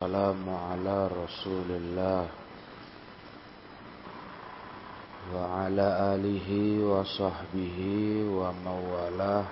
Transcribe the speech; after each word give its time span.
السلام 0.00 0.48
على 0.48 1.12
رسول 1.12 1.68
الله 1.76 2.24
وعلى 5.36 5.86
آله 6.16 6.48
وصحبه 6.88 7.78
ومواله 8.32 9.44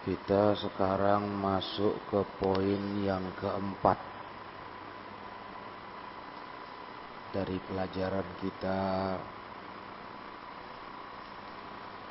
Kita 0.00 0.56
sekarang 0.56 1.28
masuk 1.28 1.92
ke 2.08 2.24
poin 2.40 3.04
yang 3.04 3.36
keempat 3.36 4.00
dari 7.36 7.60
pelajaran 7.68 8.24
kita 8.40 8.80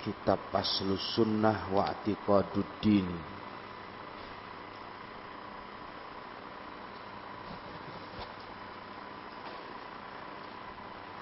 kitab 0.01 0.51
Aslus 0.55 1.15
Sunnah 1.15 1.71
wa 1.71 1.91
Atiqaduddin 1.91 3.39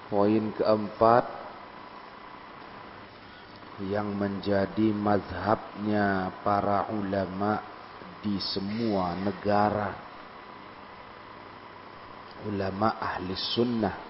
Poin 0.08 0.56
keempat 0.56 1.24
yang 3.84 4.16
menjadi 4.16 4.88
mazhabnya 4.96 6.32
para 6.40 6.88
ulama 6.96 7.60
di 8.24 8.40
semua 8.40 9.12
negara. 9.20 9.92
Ulama 12.48 12.96
ahli 12.96 13.36
sunnah 13.36 14.07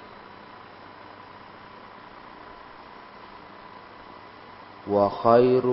وخير 4.89 5.67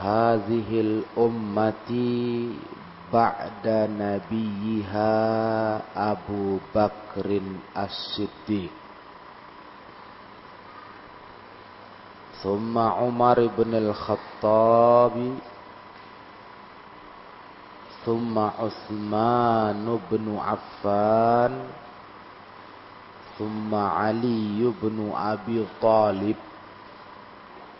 هذه 0.00 0.70
الأمة 0.80 1.92
بعد 3.12 3.64
نبيها 4.00 5.12
أبو 6.12 6.58
بكر 6.74 7.40
الصديق. 7.76 8.72
ثم 12.42 12.78
عمر 12.78 13.38
بن 13.58 13.74
الخطاب 13.74 15.16
ثم 18.04 18.38
عثمان 18.38 19.98
بن 20.10 20.26
عفان 20.38 21.54
ثم 23.38 23.74
علي 23.74 24.72
بن 24.82 25.12
أبي 25.16 25.66
طالب. 25.82 26.36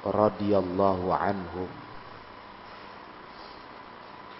Radhiyallahu 0.06 1.06
anhum. 1.14 1.70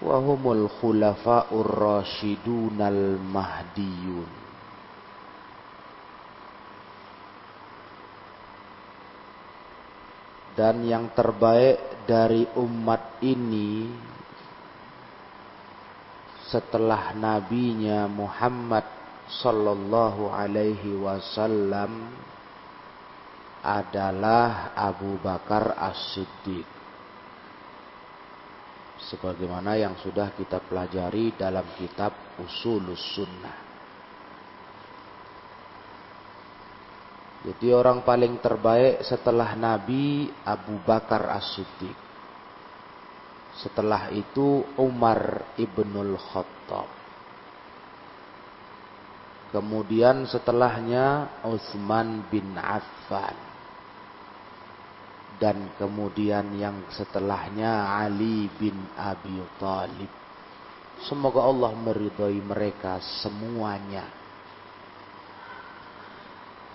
Wa 0.02 0.18
humul 0.18 0.66
khulafa'ur 0.82 1.70
rasyidunal 1.70 3.22
mahdiyun. 3.22 4.30
Dan 10.52 10.84
yang 10.84 11.08
terbaik 11.16 12.04
dari 12.04 12.44
umat 12.60 13.24
ini 13.24 13.88
setelah 16.52 17.16
nabinya 17.16 18.04
Muhammad 18.04 18.84
sallallahu 19.40 20.28
alaihi 20.28 20.92
wasallam 21.00 22.12
adalah 23.62 24.74
Abu 24.74 25.22
Bakar 25.22 25.78
As-Siddiq. 25.78 26.66
Sebagaimana 29.02 29.78
yang 29.78 29.94
sudah 30.02 30.34
kita 30.34 30.58
pelajari 30.66 31.38
dalam 31.38 31.66
kitab 31.78 32.38
Usulus 32.42 33.02
Sunnah. 33.14 33.58
Jadi 37.42 37.74
orang 37.74 38.06
paling 38.06 38.38
terbaik 38.38 39.02
setelah 39.02 39.54
Nabi 39.54 40.30
Abu 40.42 40.78
Bakar 40.82 41.30
As-Siddiq. 41.30 41.98
Setelah 43.62 44.10
itu 44.10 44.66
Umar 44.78 45.54
Ibnul 45.54 46.18
Khattab. 46.18 46.90
Kemudian 49.54 50.24
setelahnya 50.26 51.28
Utsman 51.44 52.24
bin 52.32 52.56
Affan 52.56 53.51
dan 55.42 55.74
kemudian 55.74 56.54
yang 56.54 56.86
setelahnya 56.94 57.98
Ali 57.98 58.46
bin 58.54 58.78
Abi 58.94 59.42
Thalib. 59.58 60.06
Semoga 61.02 61.42
Allah 61.42 61.74
meridhai 61.74 62.38
mereka 62.38 63.02
semuanya. 63.26 64.06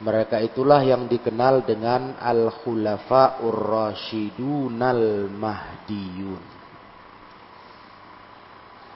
Mereka 0.03 0.43
itulah 0.43 0.83
yang 0.83 1.07
dikenal 1.07 1.63
dengan 1.63 2.19
Al-Khulafa'ur 2.19 3.55
Rasyidun 3.55 4.83
Al-Mahdiyun. 4.83 6.43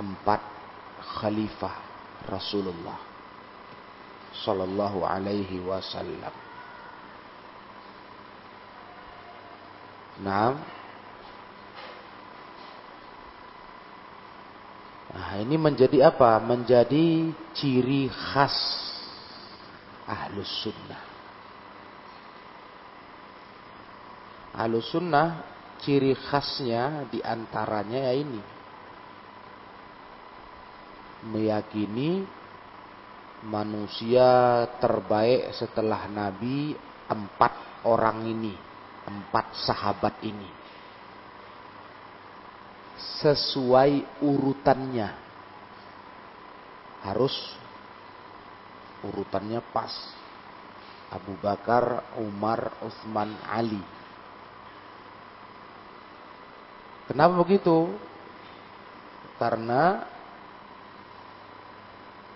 Empat 0.04 0.42
khalifah 1.16 1.76
Rasulullah 2.28 3.00
sallallahu 4.36 5.08
alaihi 5.08 5.64
wasallam. 5.64 6.41
Nah, 10.22 10.82
Nah, 15.12 15.36
ini 15.44 15.60
menjadi 15.60 16.08
apa? 16.08 16.40
Menjadi 16.40 17.36
ciri 17.52 18.08
khas 18.08 18.56
ahlus 20.08 20.48
sunnah. 20.64 21.04
Ahlus 24.56 24.88
sunnah 24.88 25.44
ciri 25.84 26.16
khasnya 26.16 27.12
di 27.12 27.20
antaranya 27.20 28.08
ya 28.08 28.14
ini. 28.16 28.42
Meyakini 31.28 32.24
manusia 33.44 34.64
terbaik 34.80 35.52
setelah 35.60 36.08
Nabi 36.08 36.72
empat 37.12 37.84
orang 37.84 38.32
ini 38.32 38.71
empat 39.08 39.46
sahabat 39.66 40.22
ini 40.22 40.50
sesuai 43.22 44.22
urutannya 44.22 45.10
harus 47.02 47.34
urutannya 49.02 49.62
pas 49.74 49.90
Abu 51.12 51.36
Bakar, 51.44 52.08
Umar, 52.24 52.72
Utsman, 52.80 53.36
Ali. 53.44 53.84
Kenapa 57.12 57.36
begitu? 57.44 57.92
Karena 59.36 60.08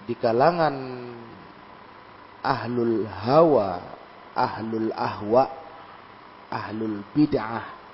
di 0.04 0.12
kalangan 0.20 0.76
ahlul 2.44 3.08
hawa, 3.08 3.80
ahlul 4.36 4.92
ahwa 4.92 5.48
ahlul 6.52 7.02
bid'ah 7.14 7.86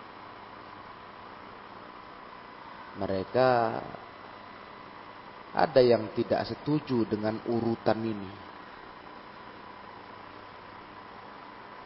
mereka 2.99 3.79
ada 5.51 5.81
yang 5.83 6.11
tidak 6.15 6.47
setuju 6.47 7.03
dengan 7.07 7.39
urutan 7.47 7.99
ini. 7.99 8.31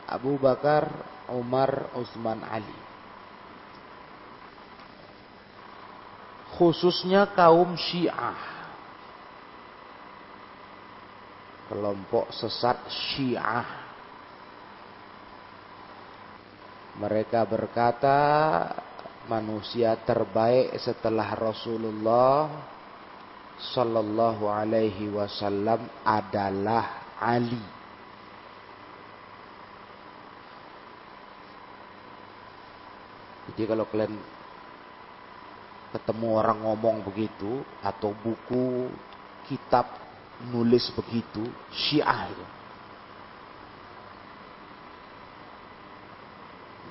Abu 0.06 0.38
Bakar, 0.38 0.86
Umar, 1.34 1.90
Utsman, 1.98 2.46
Ali. 2.46 2.78
Khususnya 6.56 7.26
kaum 7.34 7.74
Syiah. 7.74 8.38
Kelompok 11.66 12.30
sesat 12.30 12.86
Syiah 12.86 13.85
Mereka 16.96 17.44
berkata 17.44 18.18
manusia 19.28 20.00
terbaik 20.00 20.80
setelah 20.80 21.28
Rasulullah 21.36 22.72
Sallallahu 23.56 24.52
alaihi 24.52 25.08
wasallam 25.12 25.88
adalah 26.04 27.16
Ali. 27.16 27.64
Jadi 33.48 33.64
kalau 33.64 33.88
kalian 33.88 34.20
ketemu 35.96 36.28
orang 36.36 36.60
ngomong 36.68 37.08
begitu 37.08 37.64
atau 37.80 38.12
buku 38.12 38.92
kitab 39.48 39.88
nulis 40.52 40.92
begitu, 40.92 41.48
Syiah 41.72 42.28
itu. 42.28 42.46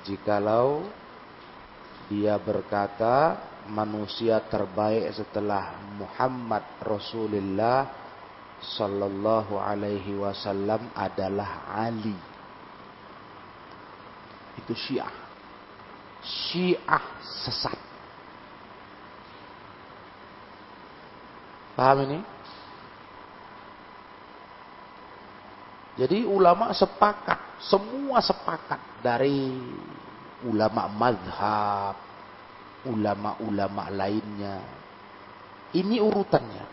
Jikalau 0.05 0.85
Dia 2.05 2.37
berkata, 2.37 3.33
manusia 3.65 4.37
terbaik 4.45 5.09
setelah 5.17 5.73
Muhammad 5.97 6.61
Rasulullah 6.85 7.89
sallallahu 8.61 9.57
alaihi 9.57 10.13
wasallam 10.13 10.93
adalah 10.93 11.65
Ali. 11.73 12.13
Itu 14.61 14.77
Syiah. 14.77 15.13
Syiah 16.21 17.05
sesat. 17.21 17.77
Paham 21.75 22.07
ini? 22.07 22.19
Jadi 25.95 26.27
ulama 26.27 26.71
sepakat, 26.75 27.39
semua 27.65 28.21
sepakat 28.21 29.01
dari 29.01 29.49
ulama 30.45 30.85
madhab, 30.85 31.97
ulama-ulama 32.85 33.89
lainnya. 33.89 34.61
Ini 35.73 35.97
urutannya. 35.97 36.65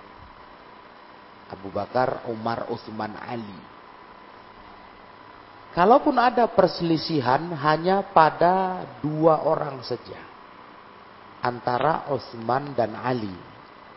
Abu 1.53 1.69
Bakar, 1.73 2.29
Umar, 2.29 2.69
Utsman, 2.73 3.12
Ali. 3.17 3.61
Kalaupun 5.73 6.17
ada 6.21 6.44
perselisihan 6.53 7.49
hanya 7.56 8.05
pada 8.12 8.85
dua 9.00 9.41
orang 9.49 9.81
saja. 9.81 10.21
Antara 11.41 12.12
Utsman 12.12 12.77
dan 12.77 12.93
Ali. 12.97 13.33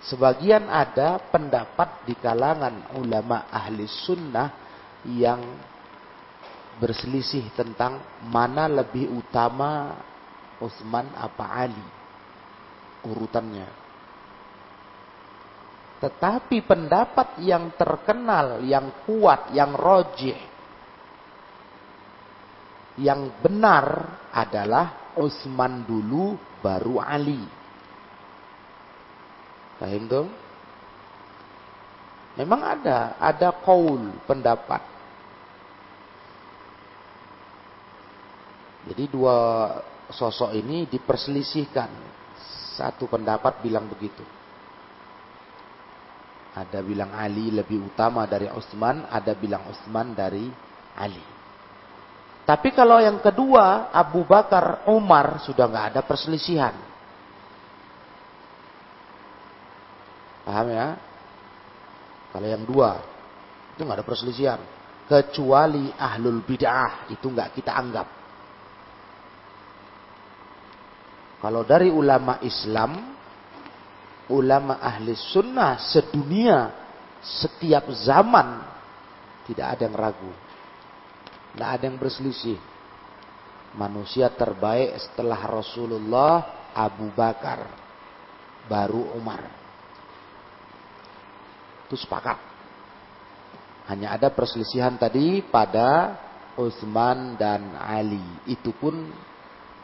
Sebagian 0.08 0.72
ada 0.72 1.20
pendapat 1.20 2.08
di 2.08 2.16
kalangan 2.16 2.96
ulama 2.96 3.52
ahli 3.52 3.84
sunnah 3.84 4.50
yang 5.06 5.42
berselisih 6.80 7.56
tentang 7.56 8.04
mana 8.28 8.68
lebih 8.68 9.08
utama 9.12 9.96
Utsman 10.60 11.08
apa 11.16 11.46
Ali 11.52 11.86
urutannya. 13.06 13.70
Tetapi 16.02 16.58
pendapat 16.68 17.40
yang 17.42 17.72
terkenal, 17.80 18.62
yang 18.62 19.06
kuat, 19.08 19.56
yang 19.56 19.72
rojih, 19.74 20.38
yang 23.00 23.32
benar 23.40 24.20
adalah 24.36 25.16
Utsman 25.16 25.88
dulu 25.88 26.36
baru 26.60 27.00
Ali. 27.00 27.40
Paham? 29.80 30.28
Memang 32.36 32.62
ada, 32.64 33.16
ada 33.16 33.56
kaul 33.64 34.12
pendapat 34.28 34.95
Jadi 38.86 39.04
dua 39.10 39.38
sosok 40.14 40.54
ini 40.54 40.86
diperselisihkan. 40.86 41.90
Satu 42.76 43.08
pendapat 43.08 43.64
bilang 43.64 43.88
begitu. 43.88 44.22
Ada 46.56 46.80
bilang 46.80 47.12
Ali 47.12 47.52
lebih 47.52 47.84
utama 47.84 48.24
dari 48.24 48.48
Utsman, 48.48 49.08
ada 49.12 49.36
bilang 49.36 49.68
Utsman 49.68 50.16
dari 50.16 50.48
Ali. 50.96 51.24
Tapi 52.46 52.72
kalau 52.72 53.02
yang 53.02 53.20
kedua, 53.20 53.90
Abu 53.90 54.24
Bakar, 54.24 54.86
Umar 54.88 55.42
sudah 55.42 55.66
nggak 55.66 55.86
ada 55.92 56.02
perselisihan. 56.06 56.78
Paham 60.46 60.68
ya? 60.70 60.88
Kalau 62.30 62.48
yang 62.48 62.64
dua, 62.64 63.02
itu 63.74 63.82
nggak 63.82 63.98
ada 64.00 64.08
perselisihan. 64.08 64.62
Kecuali 65.10 65.90
ahlul 65.98 66.46
bid'ah, 66.46 67.10
itu 67.10 67.26
nggak 67.26 67.58
kita 67.58 67.74
anggap. 67.74 68.08
Kalau 71.40 71.62
dari 71.68 71.92
ulama 71.92 72.40
Islam, 72.42 73.16
ulama 74.32 74.82
ahli 74.82 75.14
sunnah 75.14 75.78
sedunia, 75.78 76.72
setiap 77.22 77.90
zaman, 77.92 78.62
tidak 79.46 79.78
ada 79.78 79.82
yang 79.86 79.98
ragu. 79.98 80.34
Tidak 81.56 81.70
ada 81.70 81.84
yang 81.88 81.96
berselisih. 81.96 82.60
Manusia 83.80 84.28
terbaik 84.28 84.98
setelah 85.00 85.40
Rasulullah 85.48 86.34
Abu 86.76 87.08
Bakar. 87.16 87.64
Baru 88.66 89.14
Umar. 89.16 89.46
Itu 91.86 91.96
sepakat. 91.96 92.42
Hanya 93.86 94.18
ada 94.18 94.34
perselisihan 94.34 94.98
tadi 94.98 95.46
pada 95.46 96.18
Utsman 96.58 97.38
dan 97.38 97.78
Ali. 97.78 98.26
Itu 98.50 98.74
pun 98.74 99.14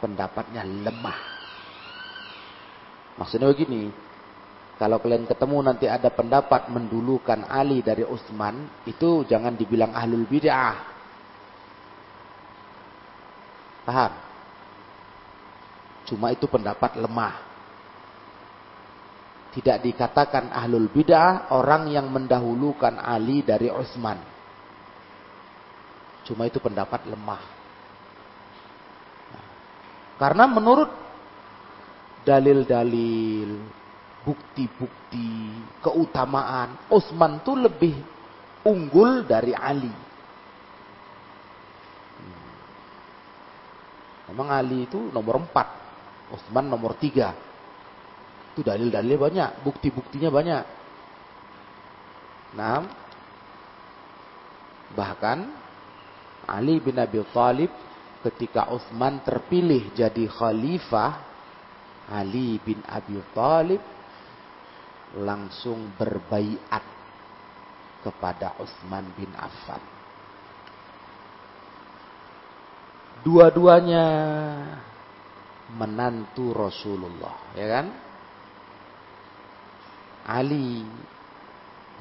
pendapatnya 0.02 0.66
lemah. 0.66 1.31
Maksudnya 3.20 3.52
begini, 3.52 3.92
kalau 4.80 4.98
kalian 4.98 5.28
ketemu 5.28 5.56
nanti 5.62 5.86
ada 5.86 6.10
pendapat 6.10 6.66
mendulukan 6.72 7.46
Ali 7.46 7.84
dari 7.84 8.02
Utsman, 8.02 8.66
itu 8.88 9.22
jangan 9.28 9.54
dibilang 9.54 9.94
ahlul 9.94 10.26
bid'ah. 10.26 10.76
Paham? 13.86 14.12
Cuma 16.08 16.34
itu 16.34 16.50
pendapat 16.50 16.98
lemah. 16.98 17.34
Tidak 19.52 19.84
dikatakan 19.84 20.50
ahlul 20.50 20.88
bid'ah 20.88 21.52
orang 21.52 21.92
yang 21.92 22.10
mendahulukan 22.10 22.96
Ali 22.98 23.44
dari 23.44 23.68
Utsman. 23.68 24.18
Cuma 26.26 26.48
itu 26.48 26.58
pendapat 26.58 27.06
lemah. 27.06 27.42
Karena 30.18 30.46
menurut 30.50 30.90
dalil-dalil, 32.22 33.50
bukti-bukti, 34.22 35.50
keutamaan. 35.82 36.78
Utsman 36.90 37.42
itu 37.42 37.52
lebih 37.58 37.94
unggul 38.66 39.26
dari 39.26 39.52
Ali. 39.54 39.90
Hmm. 42.22 42.52
Memang 44.30 44.48
Ali 44.54 44.86
itu 44.86 45.10
nomor 45.10 45.42
empat, 45.42 45.68
Utsman 46.30 46.70
nomor 46.70 46.94
tiga. 46.96 47.34
Itu 48.54 48.62
dalil-dalilnya 48.62 49.18
banyak, 49.18 49.50
bukti-buktinya 49.66 50.30
banyak. 50.30 50.64
Nah, 52.52 52.84
bahkan 54.92 55.48
Ali 56.44 56.84
bin 56.84 57.00
Abi 57.00 57.24
Thalib 57.32 57.72
ketika 58.22 58.68
Utsman 58.68 59.24
terpilih 59.24 59.88
jadi 59.96 60.28
khalifah 60.28 61.31
Ali 62.10 62.58
bin 62.58 62.82
Abi 62.88 63.20
Thalib 63.36 63.82
langsung 65.22 65.92
berbaiat 66.00 66.84
kepada 68.02 68.58
Utsman 68.58 69.06
bin 69.14 69.30
Affan. 69.38 69.82
Dua-duanya 73.22 74.06
menantu 75.78 76.50
Rasulullah, 76.50 77.54
ya 77.54 77.66
kan? 77.70 77.86
Ali 80.26 80.82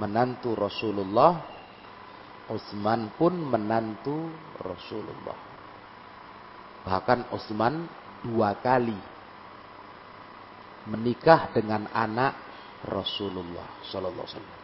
menantu 0.02 0.58
Rasulullah, 0.58 1.46
Utsman 2.50 3.14
pun 3.22 3.38
menantu 3.38 4.34
Rasulullah. 4.66 5.38
Bahkan 6.82 7.30
Utsman 7.30 7.86
dua 8.26 8.58
kali 8.58 8.98
menikah 10.90 11.54
dengan 11.54 11.86
anak 11.92 12.34
Rasulullah 12.88 13.86
Sallallahu 13.86 14.26
Alaihi 14.26 14.34
Wasallam. 14.34 14.60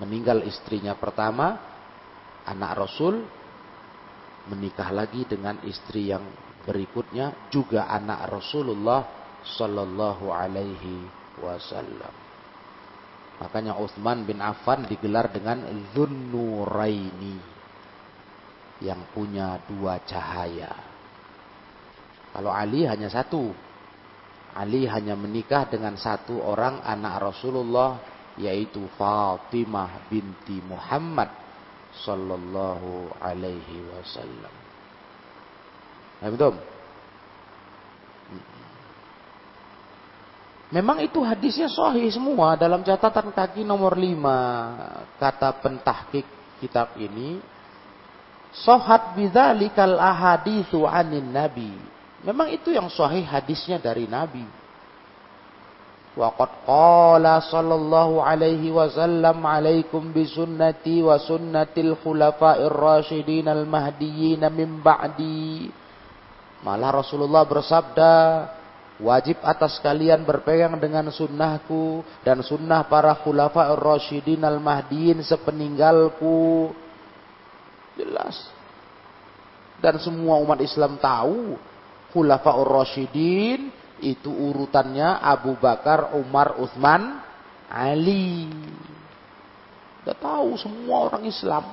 Meninggal 0.00 0.38
istrinya 0.48 0.96
pertama, 0.96 1.60
anak 2.48 2.72
Rasul 2.78 3.20
menikah 4.48 4.88
lagi 4.88 5.28
dengan 5.28 5.60
istri 5.68 6.08
yang 6.08 6.24
berikutnya 6.64 7.52
juga 7.52 7.88
anak 7.92 8.32
Rasulullah 8.32 9.04
Sallallahu 9.44 10.32
Alaihi 10.32 11.04
Wasallam. 11.40 12.14
Makanya 13.40 13.76
Utsman 13.80 14.28
bin 14.28 14.40
Affan 14.44 14.84
digelar 14.84 15.32
dengan 15.32 15.64
Zunnuraini 15.96 17.40
yang 18.84 19.00
punya 19.12 19.60
dua 19.64 20.00
cahaya. 20.04 20.72
Kalau 22.36 22.52
Ali 22.52 22.84
hanya 22.84 23.08
satu, 23.08 23.52
Ali 24.54 24.86
hanya 24.90 25.14
menikah 25.14 25.70
dengan 25.70 25.94
satu 25.94 26.42
orang 26.42 26.82
anak 26.82 27.30
Rasulullah 27.30 28.02
yaitu 28.38 28.82
Fatimah 28.98 30.10
binti 30.10 30.58
Muhammad 30.64 31.30
sallallahu 32.02 33.14
alaihi 33.18 33.84
wasallam. 33.94 34.54
Memang 40.70 41.02
itu 41.02 41.18
hadisnya 41.26 41.66
sahih 41.66 42.06
semua 42.14 42.54
dalam 42.54 42.86
catatan 42.86 43.34
kaki 43.34 43.66
nomor 43.66 43.98
5 43.98 45.18
kata 45.18 45.50
pentahkik 45.58 46.26
kitab 46.62 46.94
ini. 46.94 47.42
Sohat 48.50 49.14
bidzalikal 49.14 49.98
ahaditsu 49.98 50.82
anin 50.82 51.30
nabi 51.30 51.70
Memang 52.20 52.52
itu 52.52 52.68
yang 52.68 52.92
sahih 52.92 53.24
hadisnya 53.24 53.80
dari 53.80 54.04
Nabi. 54.04 54.44
Waqad 56.10 56.66
qala 56.66 57.40
sallallahu 57.40 58.20
alaihi 58.20 58.68
wasallam 58.68 59.40
alaikum 59.46 60.10
bi 60.10 60.26
sunnati 60.26 61.00
wa 61.00 61.16
sunnatil 61.16 61.96
khulafa'ir 62.02 62.68
rasyidin 62.68 63.48
al 63.48 63.64
mahdiyyin 63.64 64.42
min 64.52 64.84
ba'di. 64.84 65.70
Malah 66.60 67.00
Rasulullah 67.00 67.46
bersabda, 67.48 68.12
wajib 69.00 69.40
atas 69.40 69.80
kalian 69.80 70.28
berpegang 70.28 70.76
dengan 70.76 71.08
sunnahku 71.08 72.04
dan 72.20 72.44
sunnah 72.44 72.84
para 72.84 73.16
khulafa'ir 73.16 73.80
rasyidin 73.80 74.44
al 74.44 74.60
mahdiyyin 74.60 75.24
sepeninggalku. 75.24 76.68
Jelas. 77.96 78.50
Dan 79.80 79.96
semua 79.96 80.36
umat 80.42 80.60
Islam 80.60 81.00
tahu 81.00 81.69
Khulafaur 82.10 82.66
Rasyidin 82.66 83.70
itu 84.00 84.30
urutannya 84.32 85.20
Abu 85.20 85.54
Bakar, 85.60 86.16
Umar, 86.16 86.58
Utsman, 86.58 87.20
Ali. 87.70 88.50
Udah 90.02 90.16
tahu 90.16 90.56
semua 90.58 91.06
orang 91.12 91.28
Islam. 91.28 91.64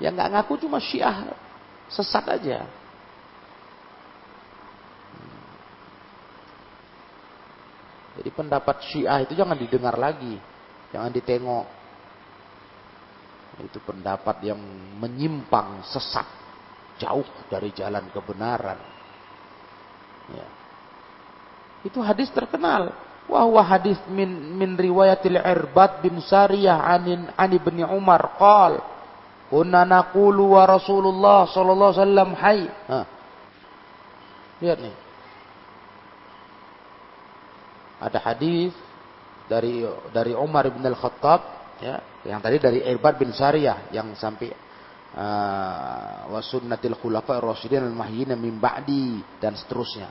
Yang 0.00 0.12
nggak 0.16 0.30
ngaku 0.32 0.52
cuma 0.64 0.78
Syiah 0.80 1.34
sesat 1.90 2.24
aja. 2.28 2.64
Jadi 8.16 8.30
pendapat 8.32 8.76
Syiah 8.88 9.20
itu 9.20 9.36
jangan 9.36 9.60
didengar 9.60 9.92
lagi, 10.00 10.40
jangan 10.88 11.12
ditengok. 11.12 11.66
Itu 13.60 13.80
pendapat 13.84 14.44
yang 14.44 14.60
menyimpang 15.00 15.84
sesat 15.84 16.45
jauh 16.96 17.26
dari 17.52 17.72
jalan 17.72 18.08
kebenaran. 18.12 18.78
Ya. 20.32 20.46
Itu 21.86 22.02
hadis 22.02 22.32
terkenal. 22.34 22.92
Wahwa 23.26 23.58
hadis 23.62 23.98
min 24.06 24.54
min 24.54 24.78
riwayatil 24.78 25.38
Irbad 25.38 25.98
bin 25.98 26.22
Sariyah 26.22 26.78
anin 26.78 27.26
ani 27.34 27.58
bin 27.58 27.82
Umar 27.82 28.38
qal 28.38 28.78
kunna 29.50 29.82
naqulu 29.82 30.54
wa 30.54 30.62
Rasulullah 30.66 31.46
sallallahu 31.50 31.90
alaihi 31.90 32.02
wasallam 32.02 32.30
hayy. 32.38 32.64
Lihat 34.62 34.78
nih. 34.78 34.94
Ada 37.96 38.18
hadis 38.22 38.72
dari 39.50 39.82
dari 40.14 40.32
Umar 40.36 40.68
bin 40.70 40.84
Al-Khattab 40.84 41.40
ya, 41.80 41.96
yang 42.26 42.38
tadi 42.42 42.62
dari 42.62 42.78
Irbad 42.82 43.18
bin 43.18 43.30
Sariyah 43.34 43.90
yang 43.90 44.14
sampai 44.14 44.52
wa 46.26 46.40
sunnatil 46.42 46.98
khulafa 46.98 47.40
rasyidin 47.40 47.86
al-mahyyin 47.86 48.34
min 48.36 48.58
ba'di 48.58 49.22
dan 49.40 49.54
seterusnya. 49.56 50.10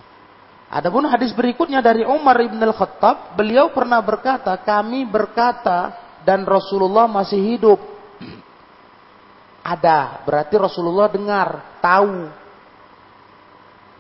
Adapun 0.65 1.05
hadis 1.05 1.29
berikutnya 1.29 1.77
dari 1.77 2.01
Umar 2.01 2.41
ibn 2.41 2.57
al-Khattab, 2.57 3.37
beliau 3.37 3.69
pernah 3.69 4.01
berkata, 4.01 4.57
kami 4.57 5.05
berkata 5.05 5.93
dan 6.25 6.41
Rasulullah 6.41 7.05
masih 7.05 7.37
hidup. 7.37 7.77
Ada, 9.77 10.25
berarti 10.25 10.55
Rasulullah 10.57 11.05
dengar, 11.05 11.79
tahu. 11.85 12.45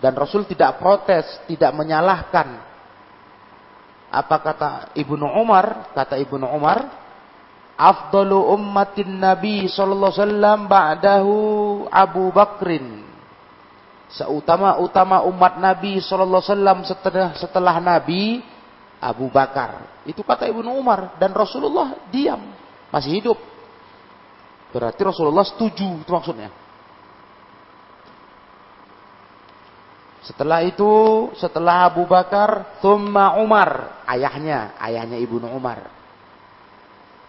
Dan 0.01 0.13
Rasul 0.17 0.49
tidak 0.49 0.81
protes, 0.81 1.25
tidak 1.45 1.71
menyalahkan. 1.71 2.61
Apa 4.09 4.37
kata 4.41 4.69
Ibnu 4.97 5.25
Umar? 5.37 5.93
Kata 5.93 6.17
Ibnu 6.17 6.45
Umar, 6.49 7.04
afdalu 7.75 8.39
ummatin 8.55 9.19
Nabi 9.19 9.67
sallallahu 9.67 10.11
alaihi 10.11 10.21
wasallam 10.23 10.59
ba'dahu 10.67 11.35
Abu 11.91 12.31
Bakrin. 12.31 13.03
Seutama-utama 14.11 15.27
umat 15.27 15.59
Nabi 15.59 15.99
sallallahu 15.99 16.39
alaihi 16.39 16.51
wasallam 16.55 16.79
setelah 16.87 17.29
setelah 17.35 17.75
Nabi 17.83 18.39
Abu 19.03 19.27
Bakar. 19.27 20.03
Itu 20.07 20.23
kata 20.23 20.47
Ibnu 20.47 20.71
Umar 20.71 21.19
dan 21.19 21.35
Rasulullah 21.35 22.07
diam, 22.09 22.41
masih 22.89 23.21
hidup. 23.21 23.37
Berarti 24.71 25.01
Rasulullah 25.03 25.43
setuju 25.47 26.03
itu 26.03 26.11
maksudnya. 26.11 26.51
Setelah 30.25 30.65
itu, 30.65 30.89
setelah 31.37 31.85
Abu 31.85 32.09
Bakar, 32.09 32.81
thumma 32.81 33.37
Umar, 33.37 34.01
ayahnya, 34.09 34.73
ayahnya 34.81 35.21
Ibnu 35.21 35.45
Umar. 35.53 35.94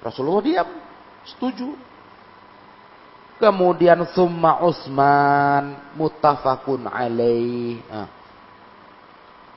Rasulullah 0.06 0.44
diam, 0.46 0.68
setuju. 1.26 1.74
Kemudian 3.42 4.06
summa 4.14 4.62
Utsman 4.62 5.92
muttafaqun 5.98 6.86
alaih. 6.86 7.82
Nah. 7.90 8.08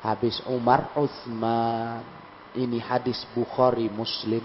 Habis 0.01 0.41
Umar 0.49 0.89
Utsman. 0.97 2.01
Ini 2.57 2.81
hadis 2.81 3.21
Bukhari 3.37 3.85
Muslim. 3.93 4.41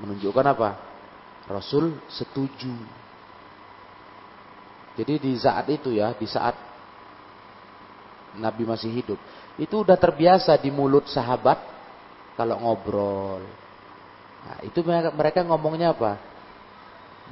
Menunjukkan 0.00 0.46
apa? 0.48 0.80
Rasul 1.44 1.92
setuju. 2.08 2.72
Jadi 4.96 5.14
di 5.20 5.32
saat 5.36 5.68
itu 5.68 5.92
ya, 5.92 6.16
di 6.16 6.24
saat 6.24 6.56
Nabi 8.40 8.64
masih 8.64 8.90
hidup, 8.90 9.20
itu 9.60 9.74
udah 9.76 9.94
terbiasa 9.94 10.56
di 10.58 10.72
mulut 10.72 11.06
sahabat 11.06 11.73
kalau 12.34 12.58
ngobrol. 12.58 13.42
Nah, 14.44 14.58
itu 14.66 14.84
mereka, 14.84 15.40
ngomongnya 15.46 15.94
apa? 15.96 16.20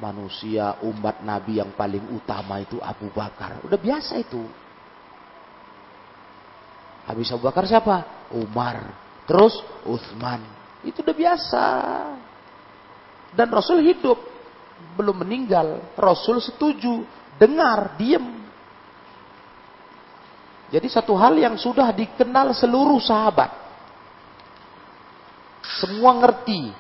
Manusia 0.01 0.81
umat 0.83 1.21
Nabi 1.21 1.61
yang 1.61 1.77
paling 1.77 2.17
utama 2.17 2.59
itu 2.63 2.81
Abu 2.81 3.13
Bakar. 3.13 3.61
Udah 3.63 3.77
biasa 3.77 4.17
itu. 4.17 4.41
Habis 7.05 7.29
Abu 7.35 7.45
Bakar 7.45 7.69
siapa? 7.69 8.29
Umar. 8.33 8.97
Terus 9.29 9.61
Uthman. 9.85 10.41
Itu 10.81 11.05
udah 11.05 11.15
biasa. 11.15 11.67
Dan 13.37 13.53
Rasul 13.53 13.85
hidup. 13.85 14.17
Belum 14.97 15.21
meninggal. 15.21 15.93
Rasul 15.95 16.41
setuju. 16.41 17.05
Dengar, 17.37 17.99
diem. 18.01 18.43
Jadi 20.73 20.89
satu 20.89 21.13
hal 21.21 21.37
yang 21.37 21.61
sudah 21.61 21.93
dikenal 21.93 22.57
seluruh 22.57 22.97
sahabat. 22.97 23.62
Semua 25.83 26.15
ngerti. 26.23 26.71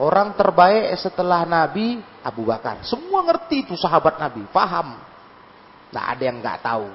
Orang 0.00 0.32
terbaik 0.32 0.96
setelah 0.96 1.44
Nabi 1.44 2.00
Abu 2.24 2.48
Bakar. 2.48 2.80
Semua 2.88 3.20
ngerti 3.28 3.68
itu 3.68 3.74
sahabat 3.76 4.16
Nabi, 4.16 4.46
paham. 4.48 4.96
Nah 5.92 6.02
ada 6.08 6.22
yang 6.22 6.40
nggak 6.40 6.64
tahu. 6.64 6.88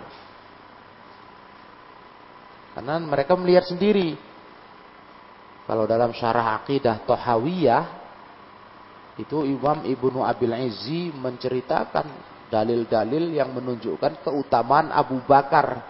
Karena 2.74 2.98
mereka 2.98 3.38
melihat 3.38 3.70
sendiri. 3.70 4.18
Kalau 5.70 5.86
dalam 5.86 6.16
syarah 6.16 6.58
akidah 6.58 7.06
Tohawiyah, 7.06 7.84
itu 9.22 9.46
Imam 9.46 9.86
Ibnu 9.86 10.26
Abil 10.26 10.56
Izzi 10.66 11.14
menceritakan 11.14 12.34
dalil-dalil 12.50 13.38
yang 13.38 13.54
menunjukkan 13.54 14.26
keutamaan 14.26 14.90
Abu 14.90 15.22
Bakar 15.28 15.86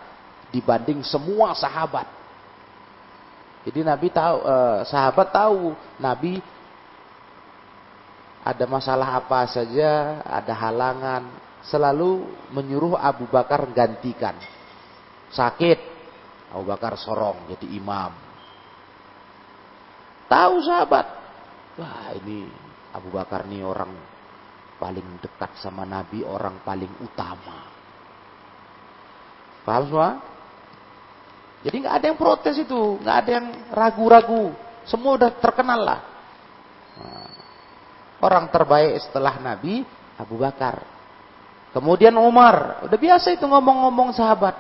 dibanding 0.51 1.01
semua 1.07 1.55
sahabat. 1.55 2.22
Jadi 3.63 3.79
Nabi 3.79 4.07
tahu, 4.11 4.37
eh, 4.43 4.79
sahabat 4.87 5.27
tahu 5.31 5.71
Nabi 6.03 6.39
ada 8.43 8.65
masalah 8.67 9.23
apa 9.23 9.47
saja, 9.47 10.19
ada 10.27 10.51
halangan, 10.51 11.23
selalu 11.63 12.27
menyuruh 12.51 12.99
Abu 12.99 13.23
Bakar 13.31 13.63
gantikan. 13.71 14.35
Sakit, 15.31 15.79
Abu 16.51 16.67
Bakar 16.67 16.99
sorong 16.99 17.47
jadi 17.47 17.79
imam. 17.79 18.11
Tahu 20.27 20.55
sahabat, 20.59 21.07
wah 21.79 22.11
ini 22.19 22.51
Abu 22.91 23.09
Bakar 23.15 23.47
nih 23.47 23.63
orang 23.63 23.95
paling 24.75 25.23
dekat 25.23 25.55
sama 25.63 25.87
Nabi, 25.87 26.27
orang 26.27 26.59
paling 26.67 26.91
utama. 26.99 27.71
Paham 29.63 29.83
semua? 29.87 30.32
Jadi 31.63 31.75
nggak 31.79 31.95
ada 31.95 32.05
yang 32.11 32.19
protes 32.19 32.55
itu, 32.59 32.99
nggak 32.99 33.17
ada 33.23 33.31
yang 33.39 33.47
ragu-ragu. 33.71 34.51
Semua 34.83 35.15
udah 35.15 35.31
terkenal 35.39 35.79
lah. 35.79 35.99
Nah, 36.99 37.29
orang 38.19 38.51
terbaik 38.51 38.99
setelah 38.99 39.39
Nabi 39.39 39.87
Abu 40.19 40.35
Bakar. 40.35 40.83
Kemudian 41.71 42.13
Umar, 42.19 42.83
udah 42.85 42.99
biasa 42.99 43.33
itu 43.33 43.47
ngomong-ngomong 43.47 44.11
sahabat. 44.13 44.53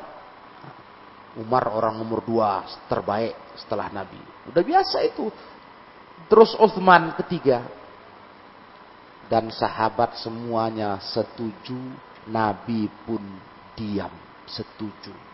Umar 1.37 1.69
orang 1.69 1.97
nomor 1.97 2.23
dua 2.23 2.63
terbaik 2.87 3.35
setelah 3.59 3.91
Nabi. 3.91 4.21
Udah 4.49 4.63
biasa 4.63 5.03
itu. 5.03 5.27
Terus 6.31 6.55
Uthman 6.57 7.13
ketiga. 7.19 7.61
Dan 9.27 9.51
sahabat 9.51 10.17
semuanya 10.23 11.01
setuju. 11.03 11.77
Nabi 12.23 12.87
pun 13.03 13.19
diam 13.75 14.13
setuju. 14.47 15.32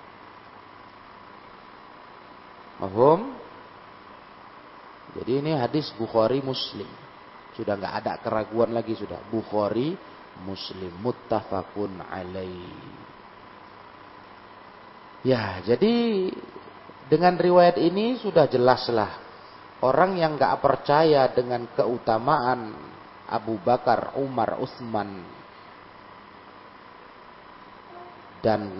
Mahum? 2.79 3.35
Jadi 5.19 5.31
ini 5.43 5.51
hadis 5.57 5.91
Bukhari 5.99 6.39
Muslim. 6.39 6.87
Sudah 7.57 7.75
nggak 7.75 7.95
ada 8.05 8.13
keraguan 8.23 8.71
lagi 8.71 8.95
sudah. 8.95 9.19
Bukhari 9.27 9.97
Muslim 10.47 10.93
muttafaqun 11.03 11.99
alaih. 11.99 12.71
Ya, 15.27 15.59
jadi 15.67 16.31
dengan 17.11 17.35
riwayat 17.35 17.75
ini 17.75 18.15
sudah 18.23 18.47
jelaslah 18.47 19.11
orang 19.83 20.15
yang 20.15 20.39
nggak 20.39 20.63
percaya 20.63 21.27
dengan 21.35 21.67
keutamaan 21.75 22.71
Abu 23.27 23.59
Bakar, 23.59 24.15
Umar, 24.15 24.55
Utsman 24.63 25.19
dan 28.39 28.71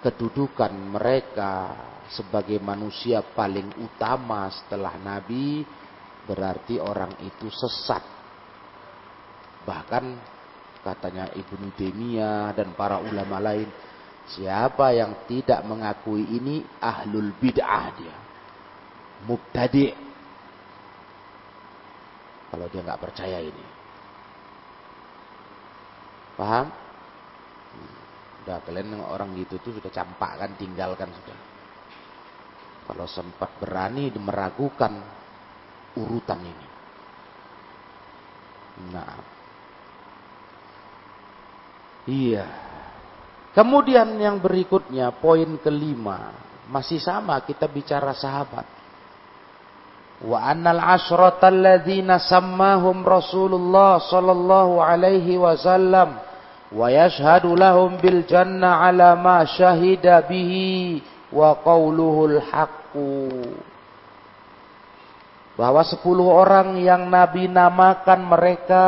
kedudukan 0.00 0.72
mereka 0.72 1.76
sebagai 2.10 2.58
manusia 2.58 3.22
paling 3.22 3.70
utama 3.78 4.48
setelah 4.50 4.96
Nabi 4.98 5.62
berarti 6.24 6.80
orang 6.80 7.14
itu 7.22 7.46
sesat. 7.52 8.02
Bahkan 9.62 10.04
katanya 10.80 11.28
Ibnu 11.36 11.76
Taimiyah 11.76 12.56
dan 12.56 12.72
para 12.72 12.98
ulama 12.98 13.38
lain, 13.38 13.68
siapa 14.32 14.96
yang 14.96 15.28
tidak 15.28 15.60
mengakui 15.68 16.24
ini 16.24 16.64
ahlul 16.80 17.36
bid'ah 17.36 17.86
dia. 17.94 18.16
Mubtadi. 19.28 19.92
Kalau 22.50 22.66
dia 22.66 22.80
nggak 22.82 23.02
percaya 23.04 23.38
ini. 23.38 23.66
Paham? 26.34 26.89
Udah 28.50 28.66
kalian 28.66 28.98
orang 28.98 29.30
gitu 29.38 29.62
tuh 29.62 29.78
sudah 29.78 29.94
campak 29.94 30.42
kan, 30.42 30.50
tinggalkan 30.58 31.06
sudah. 31.06 31.38
Kalau 32.90 33.06
sempat 33.06 33.62
berani 33.62 34.10
meragukan 34.18 34.90
urutan 35.94 36.42
ini. 36.42 36.66
Nah. 38.90 39.14
Iya. 42.10 42.46
Kemudian 43.54 44.18
yang 44.18 44.42
berikutnya, 44.42 45.14
poin 45.14 45.54
kelima. 45.62 46.34
Masih 46.66 46.98
sama 46.98 47.38
kita 47.46 47.70
bicara 47.70 48.10
sahabat. 48.10 48.66
Wa 50.26 50.50
annal 50.50 50.82
asyrata 50.82 51.54
alladzina 51.54 52.18
sammahum 52.18 53.06
Rasulullah 53.06 54.02
sallallahu 54.02 54.82
alaihi 54.82 55.38
wasallam 55.38 56.29
wa 56.70 56.86
yashhadu 56.86 57.58
lahum 57.58 57.98
bil 57.98 58.22
jannah 58.26 58.86
ala 58.86 59.18
ma 59.18 59.42
syahida 59.42 60.22
bihi 60.22 61.02
wa 61.34 61.58
qawluhul 61.58 62.38
haqqu. 62.38 63.26
Bahwa 65.58 65.82
sepuluh 65.84 66.30
orang 66.30 66.78
yang 66.80 67.10
Nabi 67.10 67.50
namakan 67.50 68.20
mereka 68.24 68.86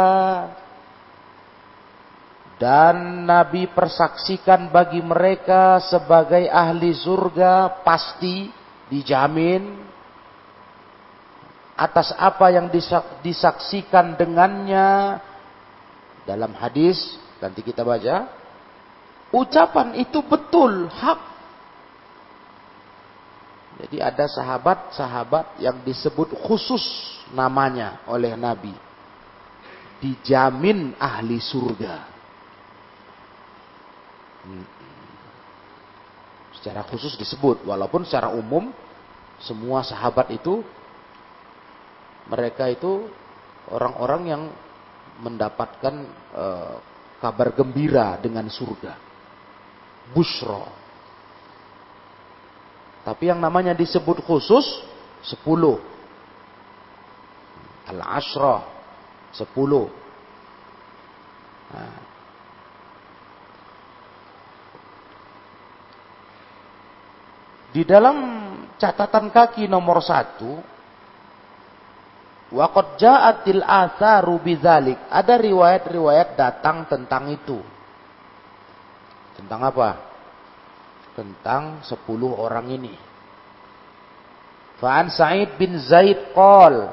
dan 2.62 3.26
Nabi 3.26 3.66
persaksikan 3.68 4.70
bagi 4.70 5.02
mereka 5.02 5.82
sebagai 5.82 6.46
ahli 6.46 6.94
surga 6.94 7.82
pasti 7.82 8.48
dijamin 8.86 9.82
atas 11.74 12.14
apa 12.14 12.54
yang 12.54 12.70
disaksikan 13.20 14.14
dengannya. 14.14 15.18
Dalam 16.22 16.54
hadis 16.54 17.18
nanti 17.42 17.60
kita 17.66 17.82
baca 17.82 18.30
ucapan 19.34 19.98
itu 19.98 20.22
betul 20.22 20.86
hak 20.86 21.32
jadi 23.82 24.04
ada 24.04 24.30
sahabat-sahabat 24.30 25.58
yang 25.58 25.80
disebut 25.82 26.36
khusus 26.44 26.82
namanya 27.32 28.04
oleh 28.04 28.36
Nabi. 28.36 28.74
Dijamin 30.02 30.94
ahli 31.02 31.42
surga. 31.42 31.96
Hmm. 34.46 34.66
Secara 36.58 36.86
khusus 36.86 37.18
disebut. 37.18 37.64
Walaupun 37.64 38.06
secara 38.06 38.30
umum 38.30 38.70
semua 39.42 39.82
sahabat 39.82 40.30
itu 40.30 40.62
mereka 42.30 42.70
itu 42.70 43.10
orang-orang 43.66 44.22
yang 44.30 44.42
mendapatkan 45.22 46.06
uh, 46.34 46.78
kabar 47.22 47.54
gembira 47.54 48.18
dengan 48.18 48.50
surga. 48.50 48.98
Bushro. 50.10 50.66
Tapi 53.06 53.30
yang 53.30 53.38
namanya 53.38 53.70
disebut 53.78 54.26
khusus 54.26 54.66
sepuluh. 55.22 55.78
Al-Ashrah 57.86 58.66
sepuluh. 59.30 59.86
Nah. 61.70 62.10
Di 67.72 67.82
dalam 67.88 68.16
catatan 68.76 69.32
kaki 69.32 69.64
nomor 69.64 70.04
satu, 70.04 70.60
Waqad 72.52 73.00
ja'atil 73.00 73.64
atharu 73.64 74.36
bidzalik. 74.44 75.00
Ada 75.08 75.40
riwayat-riwayat 75.40 76.36
datang 76.36 76.84
tentang 76.84 77.32
itu. 77.32 77.58
Tentang 79.40 79.64
apa? 79.64 80.12
tentang 81.12 81.84
sepuluh 81.84 82.32
orang 82.32 82.72
ini. 82.72 82.94
Fa'an 84.80 85.12
Sa'id 85.12 85.54
bin 85.60 85.78
Zaid 85.78 86.34
qol 86.34 86.90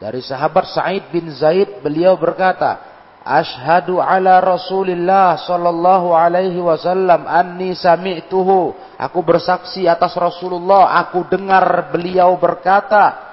dari 0.00 0.24
sahabat 0.24 0.72
Sa'id 0.72 1.12
bin 1.12 1.28
Zaid 1.28 1.84
beliau 1.84 2.16
berkata 2.16 2.80
Ashhadu 3.24 4.00
ala 4.00 4.40
Rasulillah 4.40 5.36
sallallahu 5.44 6.12
alaihi 6.12 6.60
wasallam 6.60 7.24
anni 7.24 7.76
sami'tuhu 7.76 8.72
aku 9.00 9.20
bersaksi 9.24 9.84
atas 9.88 10.16
Rasulullah 10.16 10.96
aku 11.04 11.24
dengar 11.28 11.92
beliau 11.92 12.36
berkata 12.36 13.23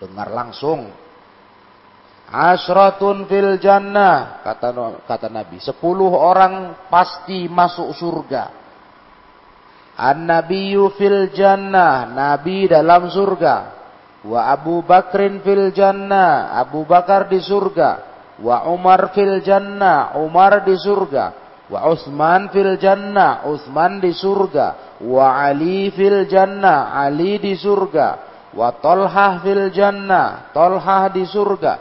dengar 0.00 0.32
langsung 0.32 0.88
Asratun 2.30 3.26
fil 3.26 3.58
jannah 3.58 4.38
kata 4.46 5.02
kata 5.02 5.26
Nabi. 5.26 5.58
Sepuluh 5.58 6.14
orang 6.14 6.86
pasti 6.86 7.50
masuk 7.50 7.90
surga. 7.90 8.54
An-nabiyyu 9.98 10.94
fil 10.94 11.34
jannah, 11.34 12.06
nabi 12.06 12.70
dalam 12.70 13.10
surga. 13.10 13.56
Wa 14.22 14.54
Abu 14.54 14.86
Bakrin 14.86 15.42
fil 15.42 15.74
jannah, 15.74 16.54
Abu 16.54 16.86
Bakar 16.86 17.26
di 17.26 17.42
surga. 17.42 18.06
Wa 18.38 18.70
Umar 18.70 19.10
fil 19.10 19.42
jannah, 19.42 20.14
Umar 20.22 20.62
di 20.62 20.78
surga. 20.78 21.34
Wa 21.66 21.90
Utsman 21.90 22.46
fil 22.54 22.78
jannah, 22.78 23.42
Utsman 23.50 23.98
di 23.98 24.14
surga. 24.14 25.02
Wa 25.02 25.50
Ali 25.50 25.90
fil 25.90 26.30
jannah, 26.30 26.94
Ali 26.94 27.42
di 27.42 27.58
surga. 27.58 28.29
Wa 28.50 28.74
Talhah 28.82 29.42
fil 29.46 29.70
jannah, 29.70 30.50
Talhah 30.50 31.06
di 31.14 31.22
surga. 31.22 31.74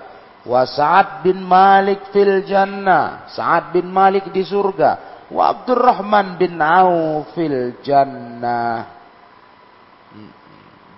Wa 0.45 0.63
Sa'ad 0.63 1.25
bin 1.25 1.43
Malik 1.43 2.15
fil 2.15 2.47
jannah 2.47 3.27
Sa'ad 3.27 3.75
bin 3.75 3.89
Malik 3.89 4.29
di 4.29 4.45
surga. 4.45 5.25
Wa 5.29 5.53
Abdurrahman 5.53 6.37
bin 6.37 6.57
Auf 6.61 7.33
fil 7.33 7.81
jannah. 7.81 8.97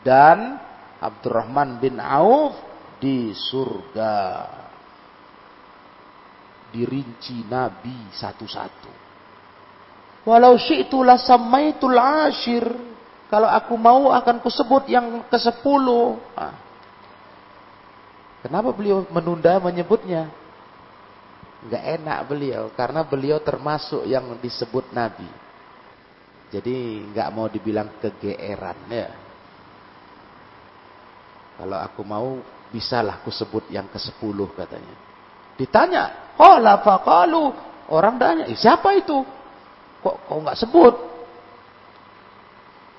Dan 0.04 0.60
Abdurrahman 1.00 1.80
bin 1.80 2.00
Auf 2.00 2.56
di 3.00 3.32
surga. 3.32 4.48
Dirinci 6.72 7.48
Nabi 7.52 8.12
satu-satu. 8.16 8.92
Walau 10.22 10.56
syi'tu 10.56 11.02
la 11.02 11.18
samaitul 11.18 11.98
ashir 11.98 12.91
kalau 13.32 13.48
aku 13.48 13.80
mau 13.80 14.12
akan 14.12 14.44
kusebut 14.44 14.91
yang 14.91 15.24
ke 15.32 15.39
sepuluh 15.39 16.20
ah. 16.36 16.52
Kenapa 18.44 18.76
beliau 18.76 19.08
menunda 19.08 19.56
menyebutnya? 19.63 20.28
Enggak 21.63 21.84
enak 22.02 22.20
beliau 22.28 22.63
karena 22.76 23.08
beliau 23.08 23.39
termasuk 23.39 24.04
yang 24.04 24.36
disebut 24.44 24.91
nabi. 24.91 25.30
Jadi 26.52 27.08
enggak 27.08 27.32
mau 27.32 27.48
dibilang 27.48 27.88
kegeeran 28.04 28.76
ya. 28.91 29.10
Kalau 31.56 31.78
aku 31.80 32.02
mau 32.04 32.41
bisalah 32.74 33.24
aku 33.24 33.32
sebut 33.32 33.70
yang 33.72 33.88
ke-10 33.88 34.38
katanya. 34.58 34.96
Ditanya, 35.56 36.04
"Qala 36.36 36.84
faqalu." 36.84 37.54
Orang 37.94 38.20
tanya, 38.20 38.50
"Siapa 38.52 38.91
itu?" 38.98 39.24
Kok 40.02 40.15
kau 40.28 40.41
enggak 40.41 40.58
sebut? 40.58 41.11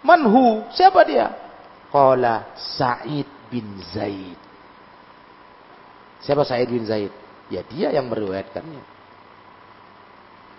Manhu? 0.02 0.66
Siapa 0.74 1.06
dia? 1.06 1.30
Qala 1.90 2.54
Sa'id 2.58 3.26
bin 3.50 3.66
Zaid. 3.94 4.38
Siapa 6.22 6.46
Said 6.46 6.70
bin 6.70 6.86
Zaid? 6.86 7.10
Ya 7.50 7.66
dia 7.66 7.90
yang 7.90 8.06
meriwayatkannya. 8.06 8.82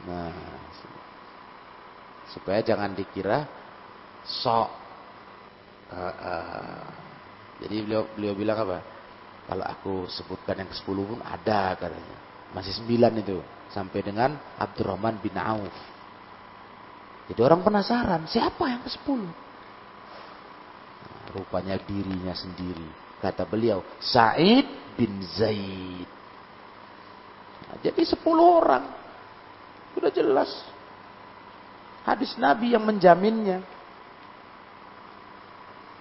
Nah, 0.03 0.35
supaya 2.35 2.59
jangan 2.59 2.91
dikira 2.91 3.47
sok. 4.27 4.69
Uh, 5.93 6.15
uh, 6.19 6.83
jadi 7.63 7.85
beliau 7.85 8.03
beliau 8.11 8.33
bilang 8.35 8.57
apa? 8.67 8.77
Kalau 9.43 9.65
aku 9.67 9.93
sebutkan 10.11 10.59
yang 10.59 10.69
ke 10.71 10.75
sepuluh 10.75 11.07
pun 11.07 11.19
ada 11.23 11.75
katanya. 11.79 12.17
Masih 12.51 12.75
sembilan 12.83 13.13
itu. 13.23 13.39
Sampai 13.71 14.05
dengan 14.05 14.35
Abdurrahman 14.59 15.17
bin 15.23 15.33
Auf. 15.39 15.92
Jadi 17.31 17.39
orang 17.39 17.63
penasaran, 17.63 18.27
siapa 18.27 18.67
yang 18.67 18.83
ke 18.83 18.91
sepuluh? 18.91 19.31
Nah, 21.03 21.23
rupanya 21.31 21.79
dirinya 21.79 22.35
sendiri. 22.35 22.87
Kata 23.23 23.47
beliau, 23.47 23.79
Said 24.03 24.67
bin 24.99 25.23
Zaid. 25.39 26.07
Nah, 27.69 27.77
jadi 27.79 28.01
sepuluh 28.03 28.59
orang. 28.59 28.83
Sudah 29.95 30.11
jelas. 30.11 30.51
Hadis 32.03 32.35
Nabi 32.35 32.75
yang 32.75 32.83
menjaminnya. 32.83 33.63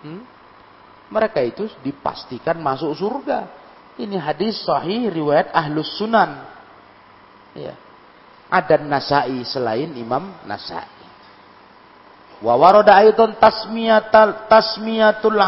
Hmm? 0.03 0.27
Mereka 1.13 1.39
itu 1.47 1.71
dipastikan 1.87 2.59
masuk 2.59 2.99
surga. 2.99 3.47
Ini 4.01 4.19
hadis 4.19 4.65
sahih 4.65 5.13
riwayat 5.13 5.55
Ahlus 5.55 5.95
Sunan. 6.01 6.43
Ya. 7.55 7.77
Ada 8.51 8.83
Nasai 8.83 9.45
selain 9.47 9.93
Imam 9.95 10.33
Nasai. 10.49 11.02
Wa 12.43 12.59
warada 12.59 12.99
aidan 12.99 13.39
tasmiyatul 13.39 14.51
tasmiyatul 14.51 15.39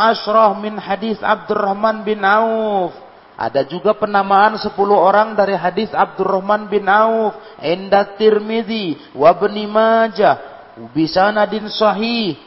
min 0.63 0.79
hadis 0.79 1.19
Abdurrahman 1.19 2.07
bin 2.07 2.23
Auf. 2.23 2.95
Ada 3.35 3.67
juga 3.67 3.99
penamaan 3.99 4.55
10 4.55 4.71
orang 4.95 5.35
dari 5.35 5.59
hadis 5.59 5.91
Abdurrahman 5.91 6.71
bin 6.71 6.87
Auf, 6.87 7.35
Inda 7.59 8.15
Tirmidzi, 8.15 9.11
wa 9.11 9.35
Ibnu 9.35 9.67
Majah, 9.67 10.39
bisanadin 10.95 11.67
sahih. 11.67 12.39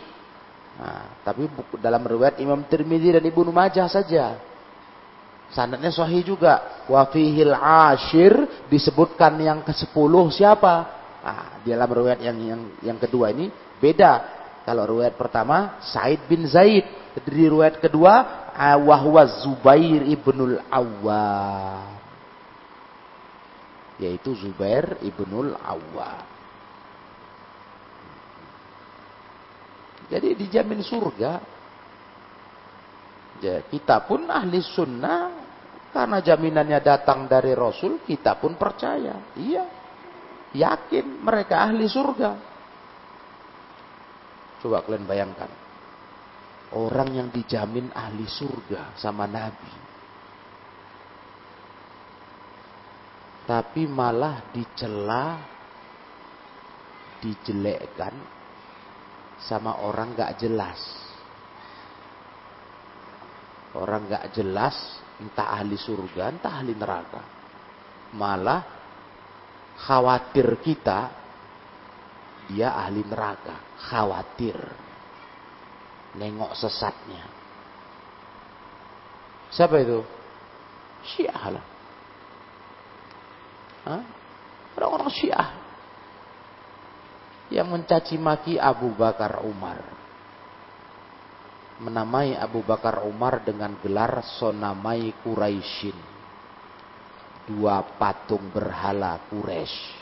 Nah, 0.80 1.12
tapi 1.28 1.52
dalam 1.84 2.08
riwayat 2.08 2.40
Imam 2.40 2.64
Tirmidzi 2.64 3.20
dan 3.20 3.24
Ibnu 3.28 3.52
Majah 3.52 3.92
saja. 3.92 4.40
Sanadnya 5.52 5.92
sahih 5.92 6.24
juga. 6.24 6.88
Wa 6.88 7.04
fihil 7.12 7.52
ashir 7.52 8.64
disebutkan 8.72 9.36
yang 9.44 9.60
ke-10 9.68 10.14
siapa? 10.32 10.76
Nah, 11.20 11.60
dalam 11.68 11.90
riwayat 11.92 12.24
yang 12.24 12.38
yang 12.40 12.62
yang 12.80 12.96
kedua 12.96 13.36
ini 13.36 13.52
beda. 13.84 14.37
Kalau 14.68 14.84
riwayat 14.84 15.16
pertama 15.16 15.80
Said 15.80 16.28
bin 16.28 16.44
Zaid, 16.44 16.84
di 17.24 17.48
riwayat 17.48 17.80
kedua 17.80 18.44
wahwa 18.84 19.24
Zubair 19.40 20.04
ibnul 20.04 20.60
Awwam. 20.68 21.96
Yaitu 23.96 24.36
Zubair 24.36 25.00
ibnul 25.08 25.56
Awwam. 25.56 26.28
Jadi 30.12 30.36
dijamin 30.36 30.84
surga. 30.84 31.40
Ya, 33.40 33.64
kita 33.72 34.04
pun 34.04 34.28
ahli 34.28 34.60
sunnah 34.60 35.32
karena 35.96 36.20
jaminannya 36.20 36.80
datang 36.84 37.24
dari 37.30 37.56
Rasul, 37.56 38.04
kita 38.04 38.36
pun 38.36 38.60
percaya. 38.60 39.32
Iya, 39.40 39.64
yakin 40.52 41.24
mereka 41.24 41.64
ahli 41.72 41.88
surga. 41.88 42.57
Coba 44.58 44.82
kalian 44.82 45.06
bayangkan. 45.06 45.50
Orang 46.74 47.16
yang 47.16 47.30
dijamin 47.32 47.94
ahli 47.96 48.28
surga 48.28 48.98
sama 49.00 49.24
Nabi. 49.24 49.74
Tapi 53.48 53.88
malah 53.88 54.52
dicela, 54.52 55.40
dijelekkan 57.24 58.12
sama 59.40 59.80
orang 59.88 60.12
gak 60.12 60.36
jelas. 60.36 60.80
Orang 63.72 64.12
gak 64.12 64.36
jelas, 64.36 64.76
entah 65.24 65.56
ahli 65.56 65.80
surga, 65.80 66.36
entah 66.36 66.60
ahli 66.60 66.76
neraka. 66.76 67.24
Malah 68.12 68.62
khawatir 69.80 70.60
kita, 70.60 71.27
dia 72.48 72.72
ahli 72.74 73.04
neraka. 73.04 73.78
Khawatir 73.92 74.56
nengok 76.18 76.56
sesatnya. 76.58 77.24
Siapa 79.54 79.80
itu? 79.80 80.00
Syiah 81.08 81.46
lah. 81.56 81.66
Orang-orang 84.76 85.12
Syiah 85.14 85.50
yang 87.48 87.72
mencaci 87.72 88.20
maki 88.20 88.60
Abu 88.60 88.92
Bakar 88.92 89.40
Umar. 89.48 89.80
Menamai 91.80 92.36
Abu 92.36 92.66
Bakar 92.66 93.06
Umar 93.08 93.46
dengan 93.46 93.78
gelar 93.80 94.20
Sonamai 94.36 95.16
Quraisyin. 95.24 95.96
Dua 97.48 97.80
patung 97.96 98.52
berhala 98.52 99.16
Quraisy. 99.32 99.97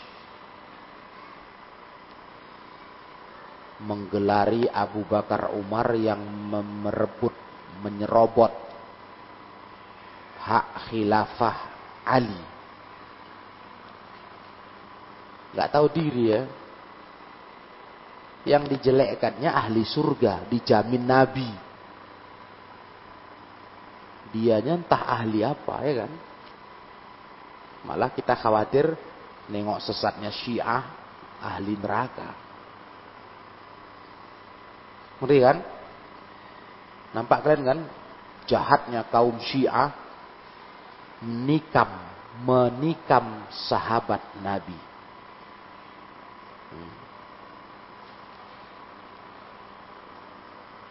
Menggelari 3.83 4.69
Abu 4.71 5.03
Bakar 5.03 5.51
Umar 5.51 5.91
yang 5.99 6.21
merebut, 6.55 7.35
menyerobot 7.83 8.53
hak 10.45 10.67
khilafah 10.88 11.57
Ali. 12.05 12.43
Gak 15.55 15.71
tahu 15.71 15.88
diri 15.89 16.23
ya. 16.29 16.41
Yang 18.45 18.77
dijelekkannya 18.77 19.49
ahli 19.49 19.81
surga, 19.81 20.45
dijamin 20.45 21.01
Nabi. 21.01 21.49
Dianya 24.29 24.77
entah 24.77 25.01
ahli 25.17 25.41
apa 25.41 25.75
ya 25.81 25.93
kan. 26.05 26.11
Malah 27.89 28.13
kita 28.13 28.38
khawatir 28.38 28.93
nengok 29.49 29.81
sesatnya 29.81 30.29
Syiah 30.29 30.83
ahli 31.41 31.73
neraka. 31.73 32.44
Ngeri 35.23 35.39
kan? 35.39 35.58
Nampak 37.15 37.39
kalian 37.47 37.63
kan? 37.63 37.80
Jahatnya 38.45 39.08
kaum 39.10 39.39
Syiah 39.41 40.06
menikam, 41.23 41.89
menikam 42.43 43.47
sahabat 43.65 44.21
Nabi. 44.43 44.78
Hmm. 46.75 46.93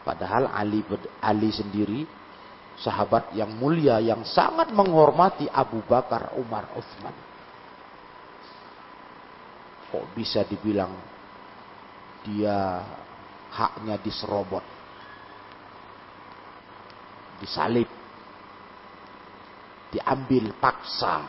Padahal 0.05 0.51
Ali 0.51 0.81
Ali 1.23 1.51
sendiri 1.53 2.09
sahabat 2.81 3.31
yang 3.39 3.55
mulia 3.55 4.03
yang 4.03 4.27
sangat 4.27 4.75
menghormati 4.75 5.47
Abu 5.47 5.79
Bakar, 5.87 6.35
Umar, 6.35 6.75
Uthman. 6.75 7.15
Kok 9.95 10.11
bisa 10.19 10.43
dibilang 10.43 10.91
dia 12.27 12.83
haknya 13.55 13.97
diserobot. 14.03 14.67
Disalib. 17.39 17.87
Diambil 19.95 20.59
paksa. 20.59 21.23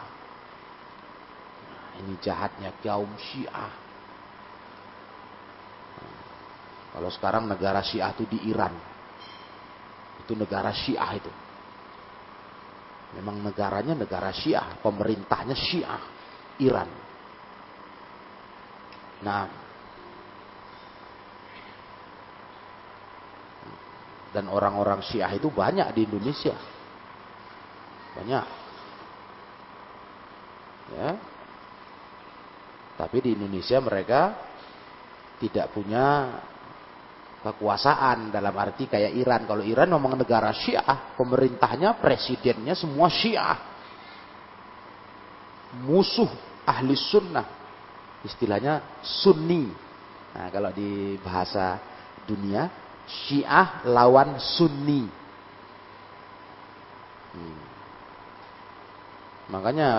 Nah, 1.69 1.89
ini 2.01 2.17
jahatnya 2.17 2.73
kaum 2.81 3.13
syiah. 3.13 3.73
Kalau 6.95 7.09
sekarang 7.13 7.45
negara 7.45 7.85
syiah 7.85 8.09
itu 8.17 8.25
di 8.25 8.49
Iran. 8.49 8.73
Itu 10.25 10.33
negara 10.33 10.73
syiah 10.73 11.11
itu. 11.13 11.29
Memang 13.21 13.45
negaranya 13.45 13.93
negara 13.93 14.33
syiah. 14.33 14.81
Pemerintahnya 14.81 15.53
syiah. 15.53 16.01
Iran. 16.57 16.89
Nah, 19.21 19.64
Dan 24.35 24.51
orang-orang 24.51 24.99
Syiah 24.99 25.31
itu 25.31 25.47
banyak 25.47 25.95
di 25.95 26.03
Indonesia. 26.03 26.59
Banyak. 28.19 28.45
Ya. 30.91 31.09
Tapi 32.99 33.17
di 33.23 33.29
Indonesia 33.39 33.79
mereka 33.79 34.35
tidak 35.39 35.71
punya 35.71 36.35
kekuasaan 37.47 38.35
dalam 38.35 38.51
arti 38.59 38.91
kayak 38.91 39.15
Iran. 39.15 39.47
Kalau 39.47 39.63
Iran 39.63 39.95
memang 39.95 40.19
negara 40.19 40.51
Syiah, 40.51 41.15
pemerintahnya, 41.15 41.95
presidennya 41.95 42.75
semua 42.75 43.07
Syiah. 43.07 43.55
Musuh 45.79 46.27
ahli 46.67 46.91
sunnah. 46.99 47.47
Istilahnya 48.25 48.99
sunni. 48.99 49.71
Nah, 50.35 50.51
kalau 50.51 50.75
di 50.75 51.15
bahasa 51.23 51.79
dunia 52.27 52.84
Syiah 53.05 53.85
lawan 53.85 54.41
Sunni. 54.41 55.05
Hmm. 57.35 57.59
Makanya 59.53 59.89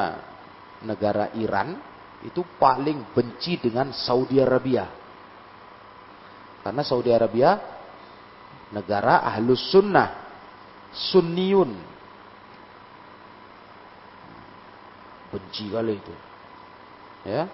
negara 0.83 1.31
Iran 1.39 1.79
itu 2.27 2.43
paling 2.59 3.15
benci 3.15 3.63
dengan 3.63 3.95
Saudi 3.95 4.43
Arabia. 4.43 4.91
Karena 6.67 6.83
Saudi 6.83 7.15
Arabia 7.15 7.55
negara 8.75 9.23
ahlus 9.23 9.71
sunnah, 9.71 10.11
sunniun. 10.91 11.97
benci 15.37 15.69
kali 15.69 16.01
itu. 16.01 16.15
Ya. 17.29 17.45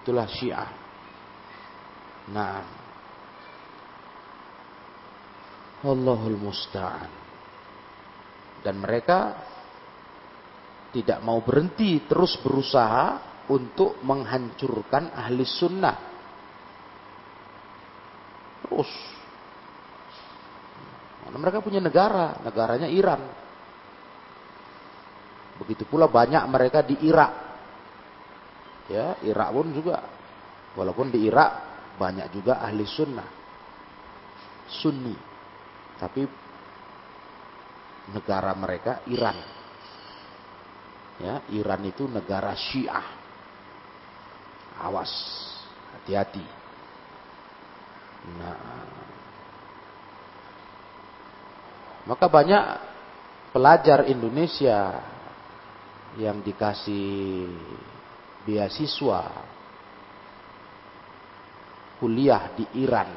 Itulah 0.00 0.24
Syiah. 0.30 0.70
Nah. 2.32 2.79
Allahul 5.80 6.36
musta'an. 6.36 7.10
Dan 8.60 8.76
mereka 8.76 9.40
tidak 10.92 11.22
mau 11.24 11.40
berhenti 11.40 12.04
terus 12.04 12.36
berusaha 12.42 13.30
untuk 13.48 13.98
menghancurkan 14.04 15.16
ahli 15.16 15.42
sunnah. 15.48 15.96
Terus. 18.62 18.92
Karena 21.24 21.38
mereka 21.40 21.58
punya 21.64 21.80
negara, 21.80 22.36
negaranya 22.44 22.90
Iran. 22.90 23.22
Begitu 25.62 25.84
pula 25.86 26.10
banyak 26.10 26.42
mereka 26.50 26.84
di 26.84 26.96
Irak. 27.06 27.32
Ya, 28.90 29.14
Irak 29.22 29.48
pun 29.54 29.70
juga. 29.70 30.02
Walaupun 30.74 31.08
di 31.08 31.24
Irak 31.24 31.50
banyak 31.96 32.34
juga 32.34 32.58
ahli 32.58 32.82
sunnah. 32.84 33.28
Sunni. 34.66 35.29
Tapi 36.00 36.24
negara 38.16 38.56
mereka 38.56 39.04
Iran. 39.12 39.36
Ya, 41.20 41.44
Iran 41.52 41.84
itu 41.84 42.08
negara 42.08 42.56
Syiah. 42.56 43.20
Awas, 44.80 45.12
hati-hati. 45.92 46.40
Nah, 48.40 48.56
maka 52.08 52.26
banyak 52.32 52.64
pelajar 53.52 54.08
Indonesia 54.08 55.04
yang 56.16 56.40
dikasih 56.40 57.52
beasiswa 58.48 59.20
kuliah 62.00 62.56
di 62.56 62.64
Iran 62.80 63.12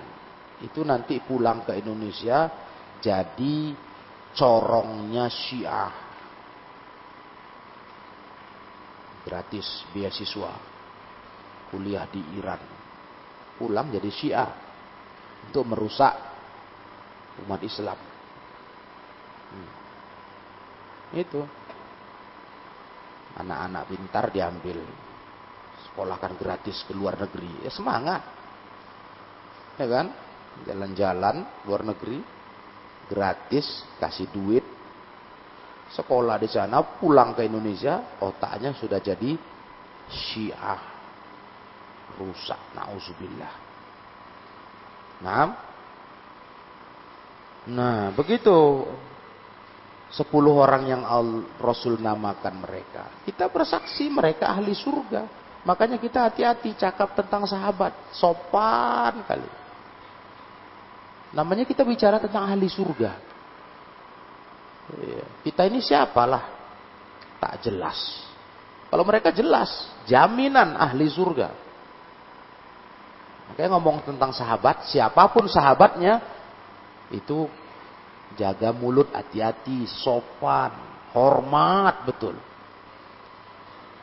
itu 0.60 0.84
nanti 0.84 1.24
pulang 1.24 1.64
ke 1.64 1.80
Indonesia 1.80 2.52
jadi 3.04 3.76
corongnya 4.32 5.28
Syiah 5.28 5.92
gratis 9.28 9.84
beasiswa 9.92 10.52
kuliah 11.68 12.08
di 12.08 12.24
Iran. 12.40 12.64
Pulang 13.60 13.92
jadi 13.92 14.08
Syiah 14.08 14.50
untuk 15.52 15.68
merusak 15.68 16.16
umat 17.44 17.60
Islam. 17.60 18.00
Hmm. 19.52 19.70
Itu 21.20 21.42
anak-anak 23.36 23.84
pintar 23.92 24.26
diambil 24.32 24.80
sekolahkan 25.90 26.40
gratis 26.40 26.88
ke 26.88 26.96
luar 26.96 27.20
negeri. 27.20 27.68
Ya 27.68 27.72
semangat. 27.74 28.24
Ya 29.76 29.88
kan? 29.90 30.08
Jalan-jalan 30.70 31.66
luar 31.66 31.82
negeri 31.82 32.43
gratis, 33.08 33.84
kasih 34.00 34.28
duit, 34.32 34.66
sekolah 35.94 36.42
di 36.42 36.50
sana, 36.50 36.82
pulang 36.98 37.38
ke 37.38 37.46
Indonesia, 37.46 38.18
otaknya 38.24 38.74
sudah 38.74 38.98
jadi 38.98 39.38
Syiah 40.10 40.82
rusak. 42.18 42.60
Nauzubillah. 42.76 43.56
Nah, 45.24 45.48
nah 47.72 48.12
begitu 48.12 48.84
sepuluh 50.12 50.60
orang 50.60 50.84
yang 50.86 51.02
Rasul 51.58 51.98
namakan 51.98 52.62
mereka. 52.62 53.24
Kita 53.24 53.48
bersaksi 53.50 54.12
mereka 54.12 54.52
ahli 54.52 54.76
surga. 54.76 55.42
Makanya 55.64 55.96
kita 55.96 56.28
hati-hati 56.28 56.76
cakap 56.76 57.16
tentang 57.16 57.48
sahabat. 57.48 57.96
Sopan 58.12 59.24
kali. 59.24 59.63
Namanya 61.34 61.66
kita 61.66 61.82
bicara 61.82 62.22
tentang 62.22 62.46
ahli 62.46 62.70
surga. 62.70 63.12
Iya. 64.94 65.26
Kita 65.42 65.66
ini 65.66 65.82
siapalah? 65.82 66.46
Tak 67.42 67.66
jelas. 67.66 67.98
Kalau 68.94 69.02
mereka 69.02 69.34
jelas, 69.34 69.90
jaminan 70.06 70.78
ahli 70.78 71.10
surga. 71.10 71.50
Makanya 73.50 73.70
ngomong 73.74 74.06
tentang 74.06 74.30
sahabat, 74.30 74.86
siapa 74.94 75.26
pun 75.34 75.50
sahabatnya, 75.50 76.22
itu 77.10 77.50
jaga 78.38 78.70
mulut 78.70 79.10
hati-hati, 79.10 79.90
sopan, 79.90 80.74
hormat 81.18 82.06
betul. 82.06 82.38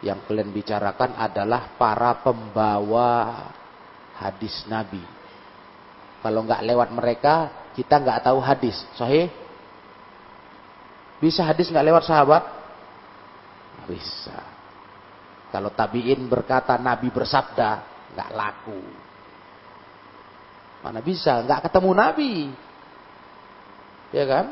Yang 0.03 0.19
kalian 0.27 0.51
bicarakan 0.51 1.15
adalah 1.15 1.79
para 1.79 2.19
pembawa 2.19 3.47
hadis 4.19 4.67
Nabi. 4.67 5.20
Kalau 6.21 6.45
nggak 6.45 6.65
lewat 6.65 6.89
mereka, 6.93 7.49
kita 7.73 7.97
nggak 7.97 8.29
tahu 8.29 8.39
hadis. 8.45 8.77
Sahih? 8.97 9.33
Bisa 11.21 11.45
hadis 11.45 11.69
nggak 11.73 11.87
lewat 11.89 12.05
sahabat? 12.05 12.45
Bisa. 13.89 14.37
Kalau 15.51 15.73
tabiin 15.73 16.29
berkata 16.31 16.77
Nabi 16.77 17.11
bersabda, 17.11 17.71
nggak 18.15 18.31
laku. 18.37 18.81
Mana 20.81 21.01
bisa, 21.05 21.45
nggak 21.45 21.69
ketemu 21.69 21.91
Nabi. 21.93 22.35
Ya 24.13 24.25
kan? 24.25 24.47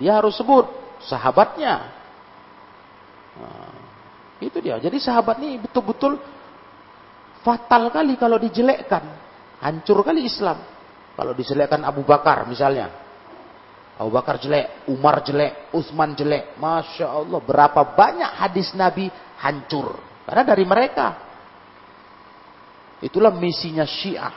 Dia 0.00 0.20
harus 0.20 0.36
sebut 0.36 0.68
sahabatnya. 1.04 1.88
Nah, 3.36 3.74
itu 4.40 4.58
dia. 4.60 4.80
Jadi 4.80 4.96
sahabat 5.00 5.38
ini 5.40 5.60
betul-betul 5.60 6.16
fatal 7.44 7.92
kali 7.92 8.16
kalau 8.16 8.40
dijelekkan. 8.40 9.04
Hancur 9.62 10.02
kali 10.02 10.26
Islam. 10.26 10.58
Kalau 11.12 11.32
dijelekkan 11.36 11.84
Abu 11.84 12.02
Bakar 12.02 12.48
misalnya. 12.48 12.88
Abu 14.00 14.08
Bakar 14.08 14.40
jelek, 14.40 14.88
Umar 14.88 15.20
jelek, 15.22 15.70
Utsman 15.76 16.16
jelek. 16.16 16.56
Masya 16.56 17.06
Allah, 17.06 17.40
berapa 17.44 17.92
banyak 17.92 18.30
hadis 18.40 18.72
Nabi 18.72 19.06
hancur. 19.38 20.00
Karena 20.24 20.42
dari 20.42 20.64
mereka. 20.64 21.08
Itulah 23.02 23.34
misinya 23.34 23.84
Syiah. 23.84 24.32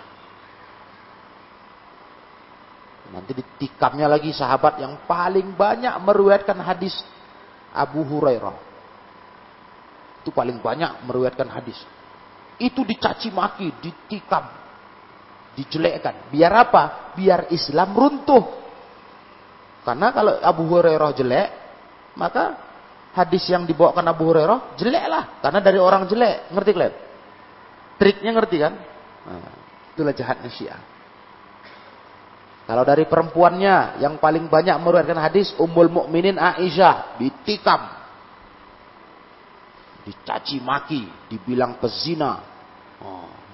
Nanti 3.14 3.38
ditikamnya 3.38 4.10
lagi 4.10 4.34
sahabat 4.34 4.82
yang 4.82 5.06
paling 5.06 5.54
banyak 5.54 5.94
meriwayatkan 6.02 6.58
hadis 6.60 7.06
Abu 7.72 8.02
Hurairah. 8.02 8.58
Itu 10.26 10.34
paling 10.34 10.58
banyak 10.58 11.06
meriwayatkan 11.06 11.48
hadis. 11.54 11.78
Itu 12.58 12.82
dicaci 12.82 13.30
maki, 13.30 13.70
ditikam, 13.78 14.50
dijelekkan. 15.56 16.30
Biar 16.30 16.52
apa? 16.52 17.16
Biar 17.16 17.50
Islam 17.50 17.96
runtuh. 17.96 18.44
Karena 19.88 20.12
kalau 20.12 20.34
Abu 20.44 20.64
Hurairah 20.68 21.12
jelek, 21.16 21.50
maka 22.20 22.60
hadis 23.16 23.48
yang 23.48 23.64
dibawakan 23.64 24.06
Abu 24.12 24.28
Hurairah 24.28 24.76
jelek 24.76 25.06
lah. 25.08 25.24
Karena 25.40 25.60
dari 25.64 25.80
orang 25.80 26.06
jelek. 26.06 26.52
Ngerti 26.52 26.72
kalian? 26.76 26.96
Triknya 27.96 28.32
ngerti 28.36 28.58
kan? 28.60 28.74
Nah, 29.26 29.54
itulah 29.96 30.12
jahatnya 30.12 30.52
Syiah. 30.52 30.82
Kalau 32.66 32.82
dari 32.82 33.06
perempuannya 33.06 34.02
yang 34.02 34.18
paling 34.18 34.50
banyak 34.50 34.74
meriwayatkan 34.82 35.22
hadis 35.22 35.54
Ummul 35.62 35.88
Mukminin 35.88 36.42
Aisyah 36.42 37.22
ditikam. 37.22 37.94
Dicaci 40.02 40.58
maki, 40.66 41.06
dibilang 41.30 41.78
pezina. 41.78 42.55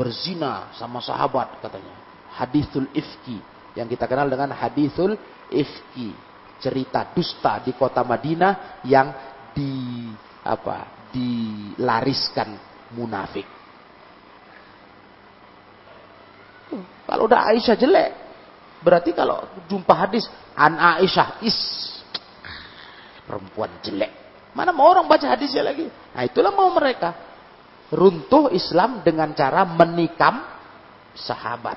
Berzina 0.02 0.74
sama 0.74 0.98
sahabat 0.98 1.62
katanya. 1.62 1.94
Hadisul 2.42 2.90
ifki 2.98 3.38
yang 3.78 3.86
kita 3.86 4.10
kenal 4.10 4.26
dengan 4.26 4.50
hadisul 4.58 5.14
ifki. 5.54 6.34
Cerita 6.62 7.10
dusta 7.14 7.62
di 7.62 7.74
kota 7.74 8.02
Madinah 8.06 8.82
yang 8.86 9.14
di 9.54 10.10
apa? 10.42 10.98
dilariskan 11.12 12.56
munafik. 12.96 13.44
Kalau 17.04 17.28
udah 17.28 17.52
Aisyah 17.52 17.76
jelek, 17.76 18.12
Berarti 18.82 19.14
kalau 19.14 19.46
jumpa 19.70 19.94
hadis 19.94 20.26
an 20.58 20.74
Aisyah 20.74 21.46
is 21.46 21.56
perempuan 23.30 23.70
jelek. 23.86 24.10
Mana 24.58 24.74
mau 24.74 24.90
orang 24.90 25.06
baca 25.06 25.24
hadisnya 25.30 25.62
lagi? 25.62 25.86
Nah 25.88 26.26
itulah 26.26 26.50
mau 26.52 26.68
mereka. 26.74 27.14
Runtuh 27.92 28.56
Islam 28.56 29.04
dengan 29.04 29.36
cara 29.36 29.68
menikam 29.68 30.40
sahabat. 31.12 31.76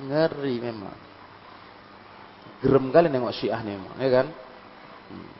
Ngeri 0.00 0.56
memang. 0.64 0.96
Gerem 2.64 2.88
kali 2.88 3.12
nengok 3.12 3.36
syiah 3.36 3.60
memang, 3.60 3.92
ya 4.00 4.08
kan? 4.08 4.26
Hmm. 5.12 5.32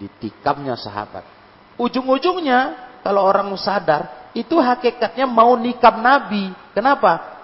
Ditikamnya 0.00 0.76
sahabat. 0.80 1.24
Ujung-ujungnya 1.76 2.72
kalau 3.04 3.28
orang 3.28 3.52
sadar, 3.60 4.32
itu 4.32 4.56
hakikatnya 4.56 5.28
mau 5.28 5.52
nikam 5.60 6.00
Nabi. 6.00 6.48
Kenapa? 6.72 7.34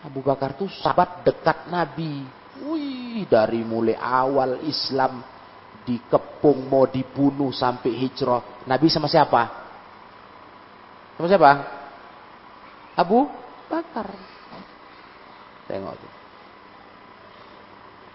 Abu 0.00 0.24
Bakar 0.24 0.56
itu 0.56 0.64
sahabat 0.80 1.28
dekat 1.28 1.68
Nabi. 1.68 2.24
Wih, 2.64 3.28
dari 3.28 3.60
mulai 3.60 4.00
awal 4.00 4.64
Islam 4.64 5.33
dikepung, 5.84 6.66
mau 6.66 6.88
dibunuh 6.88 7.52
sampai 7.52 7.92
hijrah. 7.92 8.64
Nabi 8.64 8.88
sama 8.88 9.06
siapa? 9.06 9.42
Sama 11.14 11.26
siapa? 11.28 11.52
Abu 12.96 13.28
Bakar. 13.68 14.08
Tengok 15.68 15.94
tuh. 15.96 16.12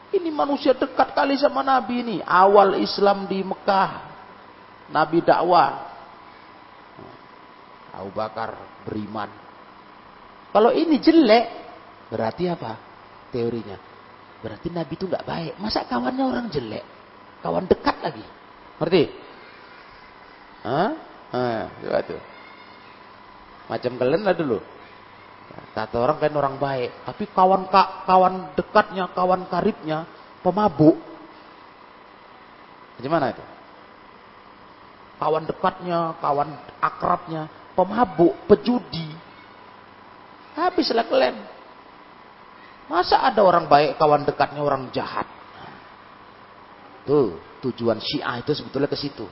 Ini 0.10 0.30
manusia 0.34 0.74
dekat 0.74 1.14
kali 1.14 1.38
sama 1.38 1.62
Nabi 1.62 2.02
ini. 2.02 2.18
Awal 2.26 2.82
Islam 2.82 3.30
di 3.30 3.46
Mekah. 3.46 4.10
Nabi 4.90 5.22
dakwah. 5.22 5.86
Abu 7.94 8.10
Bakar 8.10 8.58
beriman. 8.90 9.30
Kalau 10.50 10.74
ini 10.74 10.98
jelek, 10.98 11.46
berarti 12.10 12.50
apa? 12.50 12.74
Teorinya. 13.30 13.78
Berarti 14.42 14.74
Nabi 14.74 14.94
itu 14.98 15.06
nggak 15.06 15.28
baik. 15.28 15.54
Masa 15.62 15.86
kawannya 15.86 16.26
orang 16.26 16.50
jelek? 16.50 16.99
Kawan 17.40 17.66
dekat 17.72 17.96
lagi. 18.04 18.26
Ngerti? 18.80 19.04
Hah? 20.64 20.92
Hah, 21.30 21.64
tuh. 22.04 22.22
Macam 23.70 23.92
kalian 23.96 24.24
lah 24.26 24.36
dulu. 24.36 24.60
Kata 25.74 25.96
orang 25.98 26.18
kan 26.22 26.34
orang 26.36 26.56
baik, 26.62 26.92
tapi 27.06 27.24
kawan 27.32 27.70
kawan 28.06 28.54
dekatnya, 28.54 29.10
kawan 29.14 29.48
karibnya 29.50 30.06
pemabuk. 30.46 30.98
Gimana 33.00 33.32
itu? 33.34 33.44
Kawan 35.20 35.44
dekatnya, 35.48 36.20
kawan 36.20 36.50
akrabnya 36.84 37.48
pemabuk, 37.74 38.36
pejudi. 38.46 39.08
Habislah 40.60 41.08
kalian. 41.08 41.38
Masa 42.92 43.22
ada 43.24 43.40
orang 43.46 43.70
baik, 43.70 43.96
kawan 43.96 44.26
dekatnya 44.28 44.62
orang 44.66 44.92
jahat? 44.92 45.39
Tujuan 47.60 48.00
Syiah 48.00 48.40
itu 48.40 48.54
sebetulnya 48.54 48.88
ke 48.88 48.96
situ. 48.96 49.26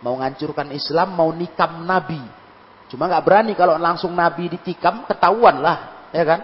Mau 0.00 0.14
ngancurkan 0.22 0.70
Islam, 0.70 1.12
mau 1.18 1.34
nikam 1.34 1.82
Nabi. 1.82 2.22
Cuma 2.88 3.10
nggak 3.10 3.24
berani 3.26 3.52
kalau 3.58 3.76
langsung 3.76 4.14
Nabi 4.14 4.48
ditikam, 4.48 5.04
ketahuan 5.04 5.60
lah, 5.60 6.08
ya 6.14 6.24
kan? 6.24 6.40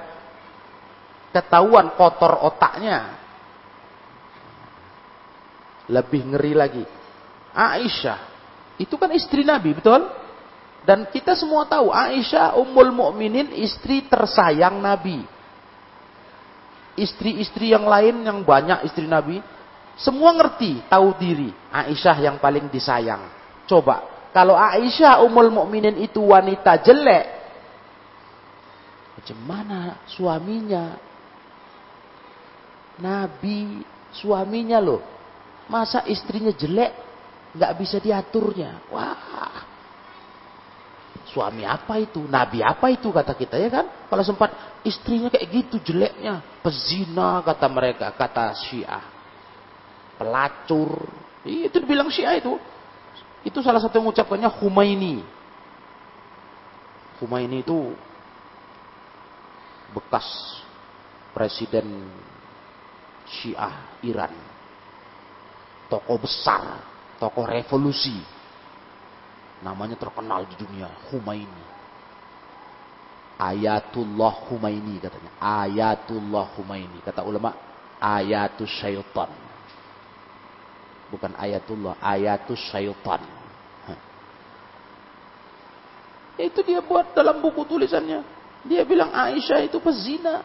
Ketahuan 1.30 1.94
kotor 1.94 2.44
otaknya. 2.44 3.16
Lebih 5.88 6.34
ngeri 6.34 6.52
lagi. 6.52 6.84
Aisyah, 7.54 8.18
itu 8.82 8.98
kan 8.98 9.14
istri 9.14 9.46
Nabi, 9.46 9.78
betul? 9.78 10.02
Dan 10.84 11.08
kita 11.08 11.32
semua 11.32 11.64
tahu 11.64 11.88
Aisyah 11.88 12.60
Ummul 12.60 12.92
Mukminin 12.92 13.54
istri 13.56 14.04
tersayang 14.04 14.82
Nabi. 14.82 15.24
Istri-istri 16.94 17.72
yang 17.72 17.88
lain 17.88 18.20
yang 18.26 18.44
banyak 18.44 18.84
istri 18.86 19.08
Nabi, 19.08 19.40
semua 19.94 20.34
ngerti, 20.34 20.82
tahu 20.90 21.14
diri. 21.18 21.54
Aisyah 21.70 22.16
yang 22.30 22.36
paling 22.42 22.66
disayang. 22.70 23.30
Coba 23.64 24.14
kalau 24.34 24.58
Aisyah 24.58 25.22
umul 25.22 25.54
mukminin 25.54 25.94
itu 26.02 26.18
wanita 26.18 26.74
jelek, 26.82 27.24
macam 29.14 29.38
mana 29.46 30.02
suaminya? 30.10 30.98
Nabi 32.98 33.86
suaminya 34.10 34.82
loh. 34.82 35.02
Masa 35.70 36.02
istrinya 36.10 36.50
jelek 36.50 36.92
nggak 37.54 37.72
bisa 37.78 38.02
diaturnya? 38.02 38.90
Wah. 38.90 39.62
Suami 41.30 41.62
apa 41.62 42.02
itu? 42.02 42.26
Nabi 42.26 42.58
apa 42.58 42.90
itu 42.90 43.14
kata 43.14 43.38
kita 43.38 43.54
ya 43.54 43.70
kan? 43.70 43.86
Kalau 44.10 44.22
sempat 44.26 44.50
istrinya 44.82 45.30
kayak 45.30 45.46
gitu 45.46 45.94
jeleknya, 45.94 46.42
pezina 46.58 47.38
kata 47.46 47.66
mereka, 47.70 48.10
kata 48.14 48.50
Syiah. 48.66 49.13
Pelacur. 50.16 51.04
Itu 51.44 51.76
dibilang 51.82 52.08
Syiah 52.08 52.38
itu. 52.38 52.56
Itu 53.44 53.60
salah 53.60 53.78
satu 53.82 54.00
yang 54.00 54.08
mengucapkannya 54.08 54.48
Humaini. 54.60 55.20
Humaini 57.20 57.60
itu 57.60 57.92
bekas 59.92 60.24
presiden 61.36 62.08
Syiah 63.28 64.00
Iran. 64.00 64.32
Tokoh 65.92 66.16
besar, 66.16 66.80
tokoh 67.20 67.44
revolusi. 67.44 68.16
Namanya 69.60 70.00
terkenal 70.00 70.48
di 70.48 70.56
dunia, 70.56 70.88
Humaini. 71.12 71.64
Ayatullah 73.36 74.48
Humaini 74.48 74.96
katanya. 75.04 75.30
Ayatullah 75.36 76.48
Humaini. 76.56 77.04
Kata 77.04 77.20
ulama, 77.20 77.52
ayatul 78.00 78.68
syaitan 78.68 79.43
bukan 81.14 81.30
ayatullah, 81.38 81.94
ayatus 82.02 82.58
syaitan. 82.74 83.22
Itu 86.34 86.66
dia 86.66 86.82
buat 86.82 87.14
dalam 87.14 87.38
buku 87.38 87.62
tulisannya. 87.62 88.26
Dia 88.66 88.82
bilang 88.82 89.14
Aisyah 89.14 89.70
itu 89.70 89.78
pezina. 89.78 90.42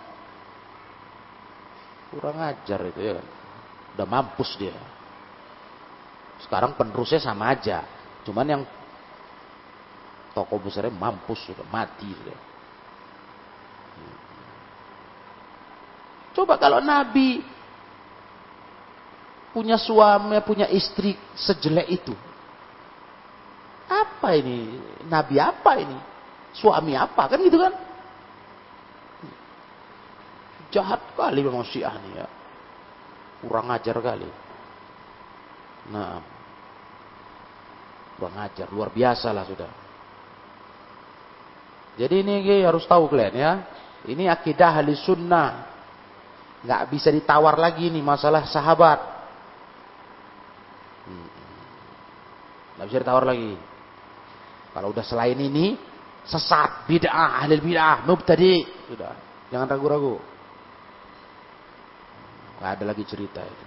Kurang 2.14 2.38
ajar 2.38 2.80
itu 2.86 3.02
ya. 3.02 3.18
Udah 3.98 4.06
mampus 4.06 4.54
dia. 4.62 4.78
Sekarang 6.46 6.78
penerusnya 6.78 7.18
sama 7.18 7.50
aja. 7.50 7.82
Cuman 8.22 8.46
yang 8.46 8.62
toko 10.38 10.62
besarnya 10.62 10.94
mampus 10.94 11.42
sudah 11.50 11.66
mati 11.74 12.06
sudah. 12.06 12.38
Coba 16.38 16.62
kalau 16.62 16.80
Nabi 16.86 17.42
punya 19.52 19.78
suami, 19.78 20.38
punya 20.46 20.70
istri 20.70 21.18
sejelek 21.34 21.88
itu. 21.90 22.14
Apa 23.90 24.38
ini? 24.38 24.78
Nabi 25.10 25.42
apa 25.42 25.72
ini? 25.82 25.98
Suami 26.54 26.94
apa? 26.94 27.26
Kan 27.26 27.42
gitu 27.42 27.58
kan? 27.58 27.74
Jahat 30.70 31.02
kali 31.18 31.42
memang 31.42 31.66
Syiah 31.66 31.98
nih 31.98 32.14
ya. 32.22 32.28
Kurang 33.42 33.74
ajar 33.74 33.98
kali. 33.98 34.30
Nah, 35.90 36.22
kurang 38.22 38.38
ajar, 38.38 38.70
luar 38.70 38.94
biasa 38.94 39.34
lah 39.34 39.46
sudah. 39.50 39.72
Jadi 41.98 42.22
ini 42.22 42.62
harus 42.62 42.86
tahu 42.86 43.10
kalian 43.10 43.36
ya. 43.36 43.52
Ini 44.06 44.30
akidah 44.32 44.80
ahli 44.80 44.96
sunnah. 44.96 45.68
Nggak 46.64 46.82
bisa 46.94 47.10
ditawar 47.12 47.60
lagi 47.60 47.90
nih 47.90 48.00
masalah 48.00 48.48
sahabat. 48.48 49.19
Nggak 52.78 52.86
bisa 52.88 53.00
ditawar 53.04 53.26
lagi. 53.28 53.54
Kalau 54.70 54.94
udah 54.94 55.04
selain 55.04 55.36
ini, 55.36 55.76
sesat, 56.24 56.88
bid'ah, 56.88 57.44
ahli 57.44 57.60
bid'ah, 57.60 58.08
mubtadi. 58.08 58.64
Sudah, 58.88 59.14
jangan 59.52 59.68
ragu-ragu. 59.68 60.22
Nggak 62.60 62.72
ada 62.76 62.84
lagi 62.88 63.04
cerita 63.04 63.42
itu. 63.44 63.66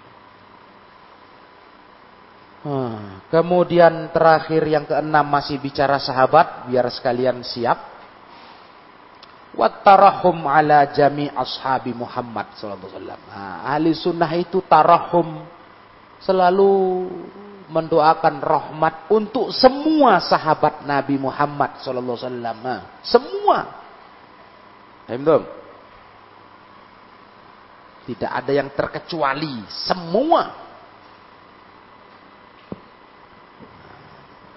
Kemudian 3.26 4.14
terakhir 4.14 4.62
yang 4.70 4.86
keenam 4.86 5.26
masih 5.26 5.58
bicara 5.58 5.98
sahabat, 5.98 6.70
biar 6.70 6.86
sekalian 6.94 7.42
siap. 7.42 7.90
Wattarahum 9.52 10.48
ala 10.48 10.88
jami 10.88 11.28
ashabi 11.28 11.92
Muhammad 11.92 12.56
sallallahu 12.56 12.88
alaihi 12.88 12.96
wasallam. 12.96 13.20
Nah, 13.28 13.56
ahli 13.68 13.90
sunnah 13.92 14.32
itu 14.32 14.64
tarahum 14.64 15.44
selalu 16.22 17.08
mendoakan 17.72 18.44
rahmat 18.44 19.08
untuk 19.08 19.48
semua 19.50 20.20
sahabat 20.20 20.84
Nabi 20.84 21.16
Muhammad 21.16 21.80
sallallahu 21.80 22.20
alaihi 22.20 22.28
wasallam. 22.28 22.66
Semua. 23.00 23.58
Paham 25.08 25.44
Tidak 28.02 28.30
ada 28.30 28.52
yang 28.52 28.68
terkecuali, 28.74 29.66
semua. 29.70 30.62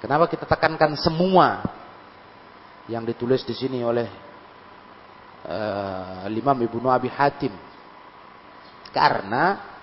Kenapa 0.02 0.30
kita 0.30 0.46
tekankan 0.46 0.94
semua 1.02 1.66
yang 2.86 3.02
ditulis 3.02 3.42
di 3.42 3.58
sini 3.58 3.82
oleh 3.82 4.06
uh, 5.50 6.30
Imam 6.30 6.58
Ibnu 6.62 6.86
Abi 6.94 7.10
Hatim? 7.10 7.54
Karena 8.94 9.75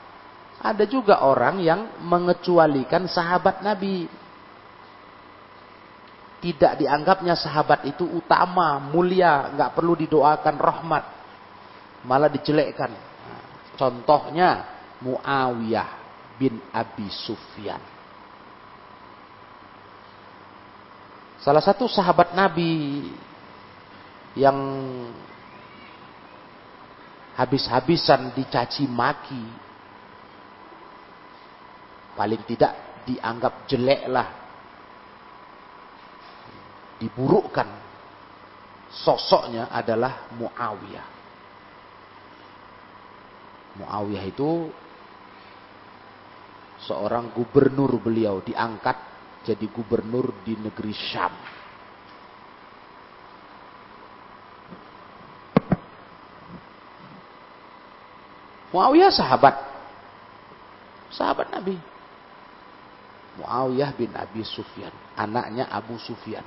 ada 0.63 0.87
juga 0.87 1.27
orang 1.27 1.59
yang 1.59 1.99
mengecualikan 2.07 3.11
sahabat 3.11 3.67
Nabi. 3.67 4.07
Tidak 6.39 6.79
dianggapnya 6.79 7.35
sahabat 7.35 7.83
itu 7.87 8.07
utama, 8.07 8.79
mulia, 8.79 9.51
nggak 9.59 9.75
perlu 9.75 9.99
didoakan 9.99 10.57
rahmat. 10.59 11.05
Malah 12.07 12.31
dijelekkan. 12.31 12.95
Contohnya 13.75 14.63
Muawiyah 15.03 15.91
bin 16.39 16.63
Abi 16.71 17.11
Sufyan. 17.11 17.83
Salah 21.43 21.63
satu 21.63 21.91
sahabat 21.91 22.39
Nabi 22.39 23.03
yang 24.39 24.59
habis-habisan 27.35 28.31
dicaci 28.39 28.87
maki 28.87 29.62
paling 32.13 32.43
tidak 32.45 33.03
dianggap 33.07 33.67
jelek 33.69 34.03
lah. 34.09 34.29
Diburukkan. 37.01 37.69
Sosoknya 38.93 39.73
adalah 39.73 40.29
Muawiyah. 40.37 41.09
Muawiyah 43.81 44.25
itu 44.29 44.69
seorang 46.85 47.33
gubernur 47.33 47.97
beliau 47.97 48.45
diangkat 48.45 48.95
jadi 49.49 49.67
gubernur 49.73 50.45
di 50.45 50.55
negeri 50.61 50.93
Syam. 50.93 51.33
Muawiyah 58.73 59.13
sahabat. 59.13 59.57
Sahabat 61.13 61.53
Nabi. 61.53 61.92
Muawiyah 63.41 63.97
bin 63.97 64.13
Abi 64.13 64.45
Sufyan, 64.45 64.93
anaknya 65.17 65.69
Abu 65.73 65.97
Sufyan. 65.97 66.45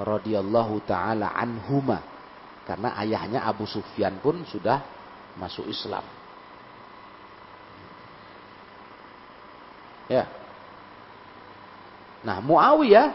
radhiyallahu 0.00 0.80
taala 0.88 1.34
anhuma. 1.34 2.00
Karena 2.64 2.94
ayahnya 3.02 3.42
Abu 3.42 3.66
Sufyan 3.66 4.22
pun 4.22 4.46
sudah 4.46 4.80
masuk 5.36 5.66
Islam. 5.66 6.06
Ya. 10.06 10.26
Nah, 12.22 12.38
Muawiyah 12.42 13.10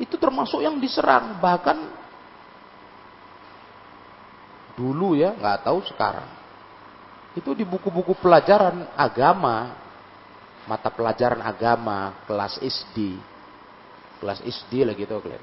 itu 0.00 0.16
termasuk 0.16 0.64
yang 0.64 0.80
diserang, 0.80 1.36
bahkan 1.42 1.76
dulu 4.72 5.12
ya, 5.18 5.36
nggak 5.36 5.68
tahu 5.68 5.84
sekarang. 5.88 6.28
Itu 7.36 7.52
di 7.56 7.64
buku-buku 7.64 8.16
pelajaran 8.20 8.88
agama, 8.96 9.72
mata 10.66 10.88
pelajaran 10.94 11.42
agama 11.42 12.22
kelas 12.26 12.62
SD, 12.62 13.18
kelas 14.22 14.40
SD 14.42 14.86
lah 14.86 14.94
gitu 14.94 15.18
kalian. 15.18 15.42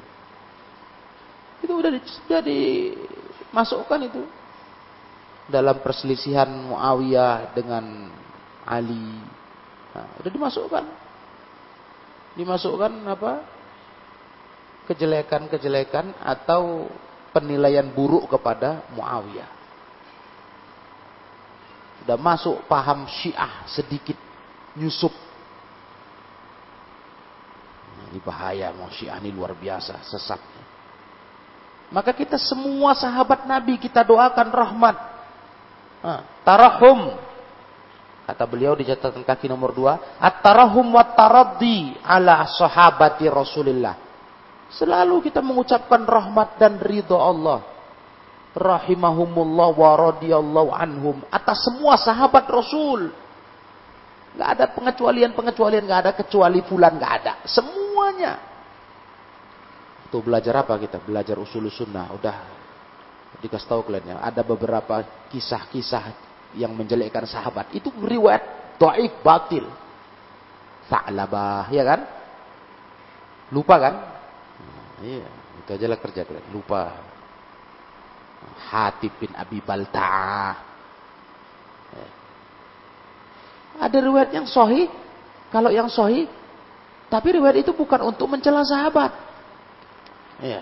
Itu 1.59 1.73
udah 1.75 1.91
di, 1.91 1.99
sudah 2.07 2.39
dimasukkan 2.39 3.99
itu 4.07 4.23
dalam 5.51 5.81
perselisihan 5.83 6.47
Muawiyah 6.47 7.51
dengan 7.51 8.07
Ali. 8.63 9.19
Nah, 9.91 10.07
udah 10.23 10.31
dimasukkan. 10.31 10.85
Dimasukkan 12.37 12.93
apa? 13.09 13.33
Kejelekan-kejelekan 14.87 16.15
atau 16.23 16.87
penilaian 17.35 17.85
buruk 17.91 18.31
kepada 18.31 18.87
Muawiyah. 18.95 19.49
Udah 22.07 22.17
masuk 22.17 22.63
paham 22.71 23.05
Syiah 23.05 23.67
sedikit 23.67 24.15
nyusup. 24.77 25.13
Nah, 27.97 28.05
ini 28.13 28.19
bahaya 28.21 28.69
Syiah 28.93 29.17
ini 29.17 29.33
luar 29.33 29.57
biasa 29.57 30.01
sesatnya. 30.05 30.65
Maka 31.89 32.13
kita 32.13 32.37
semua 32.37 32.93
sahabat 32.93 33.49
Nabi 33.49 33.81
kita 33.81 34.05
doakan 34.05 34.49
rahmat 34.53 34.95
tarahum. 36.45 37.17
Kata 38.29 38.45
beliau 38.45 38.77
di 38.77 38.85
catatan 38.85 39.25
kaki 39.25 39.49
nomor 39.49 39.73
dua. 39.73 39.97
At-tarahum 40.21 40.93
wa 40.93 41.01
taraddi 41.17 41.97
ala 42.05 42.45
sahabati 42.45 43.25
Rasulillah. 43.25 43.97
Selalu 44.69 45.25
kita 45.25 45.41
mengucapkan 45.41 46.05
rahmat 46.05 46.61
dan 46.61 46.77
ridho 46.77 47.17
Allah. 47.17 47.65
Rahimahumullah 48.53 49.69
wa 49.73 49.91
radiyallahu 50.13 50.69
anhum. 50.69 51.25
Atas 51.33 51.65
semua 51.65 51.97
sahabat 51.97 52.45
Rasul. 52.45 53.09
Gak 54.37 54.49
ada 54.59 54.65
pengecualian-pengecualian. 54.73 55.83
Gak 55.87 56.01
ada 56.05 56.13
kecuali 56.13 56.59
fulan. 56.65 56.99
Gak 56.99 57.13
ada. 57.23 57.33
Semuanya. 57.47 58.37
Tuh 60.09 60.25
belajar 60.25 60.65
apa 60.65 60.77
kita? 60.81 60.97
Belajar 61.01 61.37
usul 61.37 61.69
sunnah. 61.69 62.09
Udah 62.13 62.59
dikasih 63.39 63.67
tahu 63.69 63.81
kalian 63.85 64.15
ya, 64.15 64.15
ada 64.19 64.41
beberapa 64.41 65.05
kisah-kisah 65.29 66.11
yang 66.57 66.73
menjelekkan 66.73 67.29
sahabat. 67.29 67.69
Itu 67.77 67.93
riwayat 67.93 68.75
dhaif 68.81 69.21
batil. 69.21 69.69
Sa'labah, 70.89 71.69
ya 71.69 71.85
kan? 71.85 72.01
Lupa 73.53 73.75
kan? 73.77 73.93
Nah, 74.57 75.05
iya, 75.05 75.29
itu 75.61 75.69
aja 75.69 75.85
lah 75.85 75.99
kerja 76.01 76.25
kalian. 76.25 76.49
Lupa. 76.49 76.97
Hatib 78.73 79.13
bin 79.21 79.29
Abi 79.37 79.61
Balta'ah. 79.61 80.53
Ya. 81.93 82.07
Ada 83.79 83.97
riwayat 84.03 84.31
yang 84.35 84.45
sahih. 84.45 84.91
Kalau 85.49 85.73
yang 85.73 85.89
sahih, 85.89 86.29
tapi 87.09 87.33
riwayat 87.33 87.65
itu 87.65 87.73
bukan 87.73 88.13
untuk 88.13 88.29
mencela 88.29 88.61
sahabat. 88.61 89.09
Iya. 90.37 90.61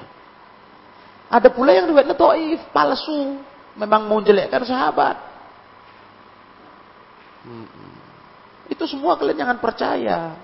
Ada 1.27 1.51
pula 1.51 1.75
yang 1.75 1.91
riwayatnya 1.91 2.15
to'if, 2.15 2.61
palsu. 2.71 3.35
Memang 3.75 4.07
mau 4.07 4.23
jelekkan 4.23 4.63
sahabat. 4.63 5.19
Hmm. 7.43 7.67
Itu 8.71 8.87
semua 8.87 9.19
kalian 9.19 9.43
jangan 9.43 9.59
percaya. 9.59 10.39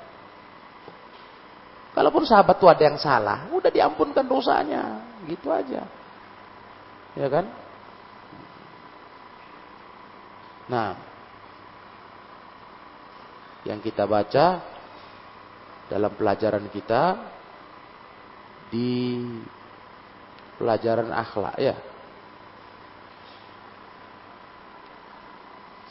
Kalaupun 1.95 2.27
sahabat 2.27 2.59
itu 2.59 2.67
ada 2.67 2.83
yang 2.83 2.97
salah, 2.99 3.47
udah 3.55 3.71
diampunkan 3.71 4.27
dosanya. 4.27 4.99
Gitu 5.23 5.47
aja. 5.47 5.87
Ya 7.15 7.27
kan? 7.31 7.45
Nah, 10.67 11.12
yang 13.63 13.79
kita 13.79 14.03
baca 14.03 14.59
dalam 15.87 16.11
pelajaran 16.15 16.67
kita 16.71 17.19
di 18.71 19.19
pelajaran 20.57 21.11
akhlak 21.11 21.55
ya. 21.59 21.75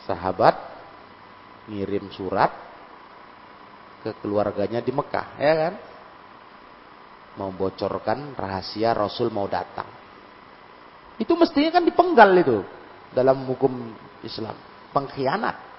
Sahabat 0.02 0.58
ngirim 1.70 2.10
surat 2.10 2.50
ke 4.02 4.10
keluarganya 4.18 4.82
di 4.82 4.90
Mekah, 4.90 5.38
ya 5.38 5.54
kan? 5.54 5.74
Membocorkan 7.38 8.34
rahasia 8.34 8.92
Rasul 8.92 9.30
mau 9.30 9.46
datang. 9.46 9.86
Itu 11.22 11.38
mestinya 11.38 11.78
kan 11.78 11.86
dipenggal 11.86 12.34
itu 12.34 12.58
dalam 13.14 13.46
hukum 13.46 13.94
Islam. 14.26 14.58
Pengkhianat. 14.90 15.71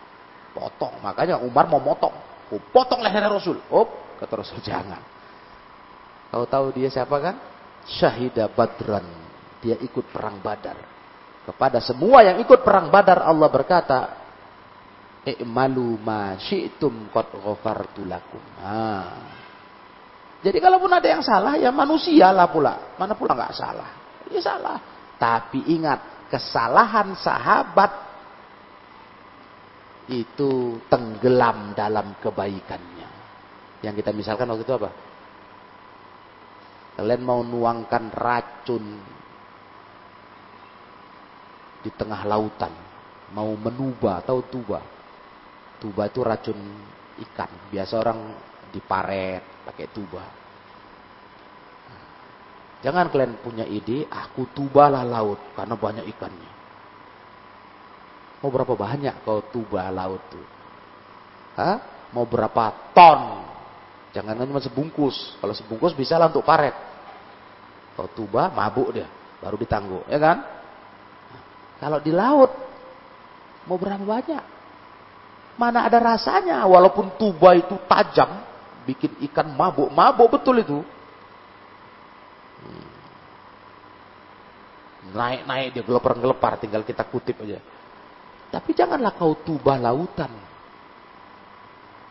Potong. 0.54 1.01
Makanya 1.01 1.41
Umar 1.41 1.66
mau 1.66 1.82
motong. 1.82 2.14
Oh, 2.54 2.62
potong 2.70 3.01
leher 3.01 3.26
Rasul. 3.26 3.58
Oh, 3.74 3.89
kata 4.22 4.34
Rasul 4.38 4.62
jangan. 4.62 5.01
Kau 6.30 6.45
tahu 6.45 6.74
dia 6.74 6.89
siapa 6.89 7.18
kan? 7.18 7.36
syahida 7.88 8.47
badran. 8.51 9.06
Dia 9.64 9.80
ikut 9.80 10.12
perang 10.12 10.43
badar. 10.43 10.76
Kepada 11.43 11.80
semua 11.84 12.24
yang 12.24 12.39
ikut 12.39 12.64
perang 12.64 12.88
badar 12.88 13.24
Allah 13.24 13.47
berkata, 13.51 13.99
I'malu 15.24 15.99
ma 16.04 16.36
syi'tum 16.36 17.12
qad 17.12 17.32
ghafartu 17.32 18.04
lakum. 18.04 18.43
Nah. 18.60 19.32
Jadi 20.43 20.60
kalaupun 20.60 20.91
ada 20.91 21.08
yang 21.08 21.24
salah 21.24 21.56
ya 21.56 21.72
manusia 21.72 22.28
lah 22.36 22.51
pula. 22.51 22.95
Mana 22.99 23.16
pula 23.16 23.32
nggak 23.32 23.56
salah. 23.56 23.89
Ya 24.28 24.43
salah. 24.43 24.78
Tapi 25.16 25.64
ingat, 25.72 26.28
kesalahan 26.28 27.16
sahabat 27.16 28.12
itu 30.12 30.82
tenggelam 30.91 31.72
dalam 31.78 32.20
kebaikannya. 32.20 33.10
Yang 33.84 34.04
kita 34.04 34.12
misalkan 34.12 34.47
waktu 34.51 34.64
itu 34.64 34.76
apa? 34.76 34.89
Kalian 36.99 37.24
mau 37.26 37.41
nuangkan 37.41 38.14
racun 38.14 38.84
di 41.84 41.89
tengah 41.91 42.22
lautan. 42.24 42.72
Mau 43.34 43.49
menuba 43.58 44.22
atau 44.22 44.45
tuba. 44.45 44.80
Tuba 45.82 46.08
itu 46.08 46.22
racun 46.22 46.60
ikan. 47.28 47.49
Biasa 47.74 47.93
orang 47.97 48.20
diparet 48.72 49.43
pakai 49.66 49.88
tuba. 49.89 50.24
Jangan 52.84 53.08
kalian 53.08 53.39
punya 53.39 53.64
ide, 53.64 54.06
aku 54.12 54.51
tubalah 54.51 55.08
laut 55.08 55.56
karena 55.56 55.76
banyak 55.80 56.06
ikannya. 56.14 56.53
Mau 58.44 58.52
berapa 58.52 58.76
banyak 58.76 59.24
kau 59.24 59.39
tuba 59.48 59.88
laut 59.88 60.20
tuh? 60.28 60.46
Hah? 61.56 61.80
Mau 62.12 62.28
berapa 62.28 62.91
ton 62.91 63.54
Jangan 64.14 64.46
cuma 64.46 64.62
sebungkus. 64.62 65.34
Kalau 65.41 65.58
sebungkus 65.58 65.98
bisa 65.98 66.22
lah 66.22 66.30
untuk 66.30 66.46
paret. 66.46 66.78
Kalau 67.98 68.10
tuba 68.14 68.54
mabuk 68.54 68.94
dia, 68.94 69.10
baru 69.41 69.58
ditangguh, 69.58 70.06
ya 70.06 70.22
kan? 70.22 70.38
Kalau 71.82 71.98
di 71.98 72.14
laut 72.14 72.54
mau 73.66 73.78
berapa 73.78 74.02
banyak? 74.02 74.44
Mana 75.58 75.86
ada 75.86 76.02
rasanya 76.02 76.66
walaupun 76.66 77.14
tuba 77.18 77.54
itu 77.54 77.78
tajam, 77.86 78.41
bikin 78.86 79.14
ikan 79.30 79.54
mabuk, 79.54 79.89
mabuk 79.94 80.30
betul 80.34 80.62
itu. 80.62 80.80
Hmm. 82.66 82.89
Naik-naik 85.14 85.78
dia 85.78 85.84
gelepar-gelepar, 85.86 86.58
tinggal 86.62 86.82
kita 86.82 87.06
kutip 87.06 87.38
aja. 87.46 87.62
Tapi 88.54 88.70
janganlah 88.78 89.18
kau 89.18 89.34
tuba 89.41 89.82
lautan. 89.82 90.30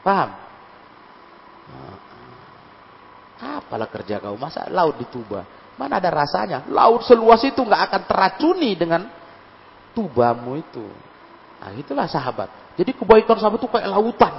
Paham? 0.03 0.31
Apalah 3.43 3.87
kerja 3.87 4.19
kau? 4.19 4.35
Masa 4.35 4.67
laut 4.67 4.99
di 4.99 5.07
Tuba? 5.07 5.47
Mana 5.79 6.03
ada 6.03 6.11
rasanya? 6.11 6.67
Laut 6.67 7.07
seluas 7.07 7.43
itu 7.47 7.63
nggak 7.63 7.83
akan 7.91 8.03
teracuni 8.11 8.75
dengan 8.75 9.07
tubamu 9.95 10.59
itu. 10.59 10.83
Nah, 11.63 11.71
itulah 11.79 12.11
sahabat. 12.11 12.75
Jadi 12.75 12.91
kebaikan 12.99 13.39
sahabat 13.39 13.63
itu 13.63 13.71
kayak 13.71 13.87
lautan. 13.87 14.35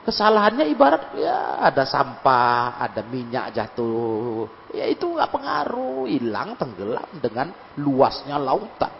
Kesalahannya 0.00 0.64
ibarat 0.72 1.12
ya 1.16 1.60
ada 1.60 1.84
sampah, 1.84 2.80
ada 2.80 3.04
minyak 3.04 3.52
jatuh. 3.52 4.48
Ya 4.72 4.88
itu 4.88 5.04
nggak 5.04 5.28
pengaruh, 5.28 6.08
hilang 6.08 6.56
tenggelam 6.56 7.08
dengan 7.20 7.52
luasnya 7.80 8.36
lautan. 8.40 8.92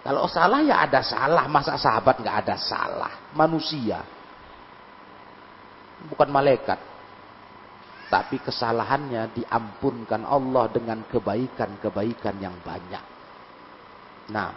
Kalau 0.00 0.24
salah 0.32 0.64
ya 0.64 0.80
ada 0.80 1.04
salah, 1.04 1.44
masa 1.44 1.76
sahabat 1.76 2.24
nggak 2.24 2.36
ada 2.46 2.56
salah, 2.56 3.12
manusia, 3.36 4.00
bukan 6.08 6.28
malaikat. 6.32 6.80
Tapi 8.10 8.42
kesalahannya 8.42 9.30
diampunkan 9.36 10.26
Allah 10.26 10.66
dengan 10.72 11.04
kebaikan-kebaikan 11.06 12.42
yang 12.42 12.56
banyak. 12.64 13.04
Nah, 14.34 14.50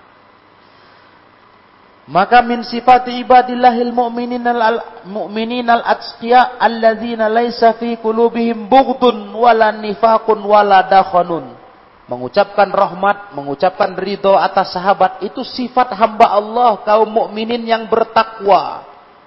maka 2.10 2.44
min 2.44 2.66
sifat 2.68 3.08
ibadillahil 3.08 3.96
mu'minin 3.96 4.44
al 4.44 5.06
mu'minin 5.08 5.70
al 5.70 5.86
atqiya 5.86 6.60
alladzina 6.60 7.32
laisa 7.32 7.78
fi 7.80 7.96
qulubihim 7.96 8.68
bughdun 8.68 9.32
wala 9.32 9.72
nifaqun 9.72 10.40
wala 10.44 10.84
dakhanun. 10.90 11.63
Mengucapkan 12.04 12.68
rahmat, 12.68 13.32
mengucapkan 13.32 13.96
ridho 13.96 14.36
atas 14.36 14.76
sahabat 14.76 15.24
itu 15.24 15.40
sifat 15.40 15.96
hamba 15.96 16.36
Allah 16.36 16.84
kaum 16.84 17.08
mukminin 17.08 17.64
yang 17.64 17.88
bertakwa 17.88 18.84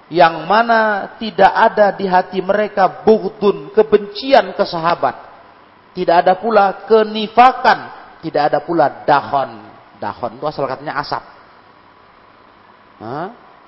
yang 0.07 0.47
mana 0.47 1.11
tidak 1.19 1.51
ada 1.51 1.91
di 1.91 2.07
hati 2.07 2.39
mereka 2.39 3.03
bughdun, 3.03 3.75
kebencian 3.75 4.55
ke 4.55 4.63
sahabat. 4.63 5.15
Tidak 5.91 6.15
ada 6.15 6.37
pula 6.37 6.85
kenifakan, 6.87 7.79
tidak 8.23 8.53
ada 8.53 8.59
pula 8.63 9.03
dahon. 9.03 9.67
Dahon 9.97 10.37
itu 10.37 10.45
asal 10.45 10.69
katanya 10.69 11.01
asap. 11.01 11.23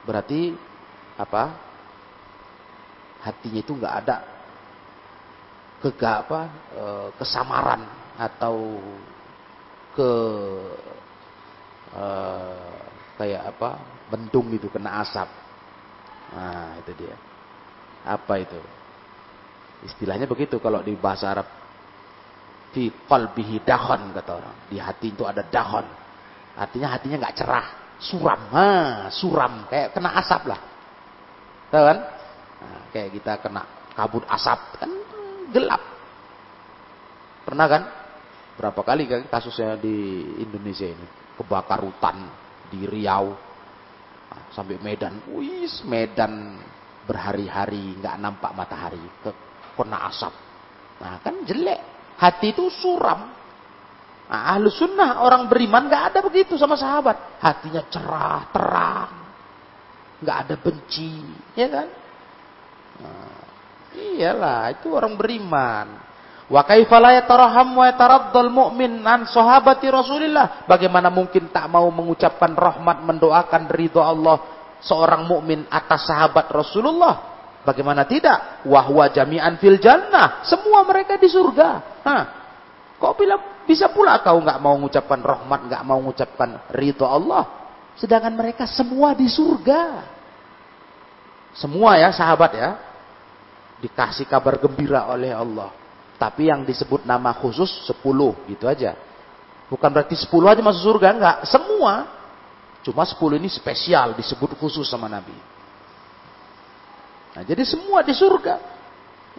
Berarti 0.06 0.54
apa? 1.20 1.44
Hatinya 3.20 3.60
itu 3.60 3.76
nggak 3.76 3.96
ada 4.06 4.18
kega 5.80 6.24
apa 6.24 6.40
e, 6.76 6.84
kesamaran 7.20 7.99
atau 8.20 8.84
ke 9.96 10.14
e, 11.96 12.06
kayak 13.16 13.56
apa 13.56 13.80
bendung 14.12 14.52
itu 14.52 14.68
kena 14.68 15.00
asap 15.00 15.32
Nah, 16.30 16.78
itu 16.82 16.92
dia. 16.94 17.16
Apa 18.06 18.42
itu? 18.42 18.60
Istilahnya 19.86 20.30
begitu 20.30 20.62
kalau 20.62 20.84
di 20.84 20.94
bahasa 20.94 21.34
Arab. 21.34 21.48
Fi 22.70 22.94
qalbihi 23.10 23.66
dahon 23.66 24.14
kata 24.14 24.32
orang. 24.38 24.58
Di 24.70 24.78
hati 24.78 25.10
itu 25.10 25.26
ada 25.26 25.42
dahon. 25.42 25.86
Artinya 26.54 26.94
hatinya 26.94 27.18
nggak 27.18 27.36
cerah, 27.40 27.68
suram. 27.98 28.42
Ha, 28.54 28.70
suram 29.10 29.66
kayak 29.72 29.96
kena 29.96 30.10
asap 30.22 30.42
lah. 30.54 30.60
Tahu 31.74 31.84
kan? 31.86 31.98
Nah, 32.60 32.82
kayak 32.94 33.10
kita 33.18 33.34
kena 33.42 33.64
kabut 33.98 34.22
asap 34.30 34.60
kan 34.78 34.92
gelap. 35.50 35.82
Pernah 37.48 37.66
kan? 37.66 37.84
Berapa 38.60 38.84
kali 38.84 39.08
kan 39.08 39.24
kasusnya 39.32 39.80
di 39.80 40.20
Indonesia 40.44 40.84
ini? 40.84 41.08
Kebakar 41.40 41.80
hutan 41.80 42.28
di 42.68 42.84
Riau, 42.84 43.32
sampai 44.52 44.76
Medan. 44.84 45.24
Wis, 45.32 45.80
Medan 45.88 46.60
berhari-hari 47.08 47.96
nggak 48.04 48.20
nampak 48.20 48.52
matahari, 48.52 49.00
ke 49.24 49.32
kena 49.80 50.12
asap. 50.12 50.36
Nah, 51.00 51.24
kan 51.24 51.40
jelek. 51.48 51.80
Hati 52.20 52.52
itu 52.52 52.68
suram. 52.68 53.32
Nah, 54.28 54.42
ahlu 54.52 54.68
sunnah 54.68 55.24
orang 55.24 55.48
beriman 55.48 55.88
nggak 55.88 56.04
ada 56.12 56.20
begitu 56.20 56.60
sama 56.60 56.76
sahabat. 56.76 57.40
Hatinya 57.40 57.88
cerah, 57.88 58.44
terang, 58.52 59.12
nggak 60.20 60.38
ada 60.44 60.56
benci, 60.60 61.16
ya 61.56 61.68
kan? 61.72 61.88
Nah, 63.00 63.40
iyalah, 63.96 64.76
itu 64.76 64.92
orang 64.92 65.16
beriman. 65.16 66.09
Wa 66.50 66.66
kaifa 66.66 66.98
la 66.98 67.14
yataraham 67.14 67.78
wa 67.78 67.86
yataraddal 67.86 68.50
mu'min 68.50 69.06
an 69.06 69.30
sahabati 69.30 69.86
Rasulillah? 69.86 70.66
Bagaimana 70.66 71.14
mungkin 71.14 71.54
tak 71.54 71.70
mau 71.70 71.86
mengucapkan 71.94 72.58
rahmat, 72.58 73.06
mendoakan 73.06 73.70
ridho 73.70 74.02
Allah 74.02 74.42
seorang 74.82 75.30
mukmin 75.30 75.70
atas 75.70 76.10
sahabat 76.10 76.50
Rasulullah? 76.50 77.38
Bagaimana 77.62 78.02
tidak? 78.10 78.66
Wahwa 78.66 79.06
jami'an 79.14 79.62
fil 79.62 79.78
jannah. 79.78 80.42
Semua 80.42 80.82
mereka 80.90 81.22
di 81.22 81.30
surga. 81.30 82.02
Hah. 82.02 82.24
Kok 82.98 83.14
bilang 83.16 83.64
bisa 83.70 83.94
pula 83.94 84.18
kau 84.26 84.42
nggak 84.42 84.60
mau 84.60 84.74
mengucapkan 84.74 85.22
rahmat, 85.22 85.70
nggak 85.70 85.84
mau 85.86 86.02
mengucapkan 86.02 86.66
ridho 86.74 87.06
Allah? 87.06 87.46
Sedangkan 87.94 88.34
mereka 88.34 88.66
semua 88.66 89.14
di 89.14 89.30
surga. 89.30 90.02
Semua 91.54 92.02
ya 92.02 92.10
sahabat 92.10 92.52
ya. 92.58 92.70
Dikasih 93.86 94.26
kabar 94.26 94.58
gembira 94.58 95.06
oleh 95.14 95.30
Allah. 95.30 95.79
Tapi 96.20 96.52
yang 96.52 96.68
disebut 96.68 97.08
nama 97.08 97.32
khusus 97.32 97.88
10 97.88 97.96
gitu 98.52 98.68
aja. 98.68 98.92
Bukan 99.72 99.88
berarti 99.88 100.20
10 100.20 100.28
aja 100.52 100.60
masuk 100.60 100.84
surga, 100.84 101.08
enggak. 101.16 101.38
Semua. 101.48 101.94
Cuma 102.84 103.08
10 103.08 103.40
ini 103.40 103.48
spesial 103.48 104.20
disebut 104.20 104.60
khusus 104.60 104.84
sama 104.84 105.08
Nabi. 105.08 105.32
Nah, 107.40 107.44
jadi 107.48 107.64
semua 107.64 108.04
di 108.04 108.12
surga. 108.12 108.60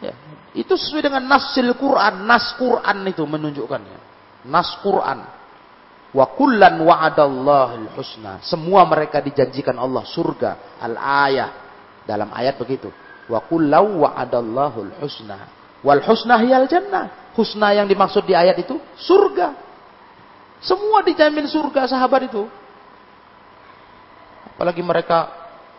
Ya, 0.00 0.16
itu 0.56 0.72
sesuai 0.72 1.04
dengan 1.04 1.20
nasil 1.28 1.76
Quran, 1.76 2.24
nas 2.24 2.56
Quran 2.56 3.04
itu 3.04 3.20
menunjukkannya. 3.28 3.98
Nas 4.48 4.72
Quran. 4.80 5.20
Wa 6.16 6.26
kullan 6.32 6.80
wa'adallahul 6.80 7.92
husna. 7.92 8.40
Semua 8.40 8.88
mereka 8.88 9.20
dijanjikan 9.20 9.76
Allah 9.76 10.02
surga. 10.08 10.80
Al-ayah. 10.80 11.50
Dalam 12.08 12.32
ayat 12.32 12.56
begitu. 12.56 12.88
Wa 13.28 13.44
kullau 13.44 14.08
wa'adallahul 14.08 14.96
husna. 15.04 15.59
Wal 15.80 16.04
husna 16.04 16.36
hiyal 16.40 16.68
jannah. 16.68 17.32
Husna 17.32 17.72
yang 17.72 17.88
dimaksud 17.88 18.26
di 18.28 18.36
ayat 18.36 18.58
itu 18.60 18.76
surga. 19.00 19.56
Semua 20.60 21.00
dijamin 21.00 21.48
surga 21.48 21.88
sahabat 21.88 22.28
itu. 22.28 22.44
Apalagi 24.52 24.84
mereka 24.84 25.32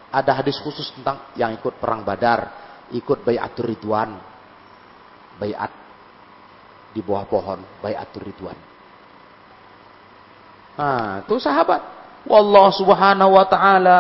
ada 0.10 0.42
hadis 0.42 0.58
khusus 0.58 0.90
tentang 0.98 1.22
yang 1.38 1.54
ikut 1.54 1.78
perang 1.78 2.02
Badar, 2.02 2.50
ikut 2.90 3.22
bayatul 3.22 3.70
ridwan. 3.70 4.18
Bayat 5.38 5.70
di 6.92 7.00
bawah 7.06 7.30
pohon, 7.30 7.62
bayatul 7.78 8.26
ridwan. 8.26 8.58
Nah, 10.82 11.22
itu 11.22 11.38
sahabat. 11.38 11.82
Wallah 12.26 12.74
subhanahu 12.74 13.38
wa 13.38 13.46
ta'ala 13.46 14.00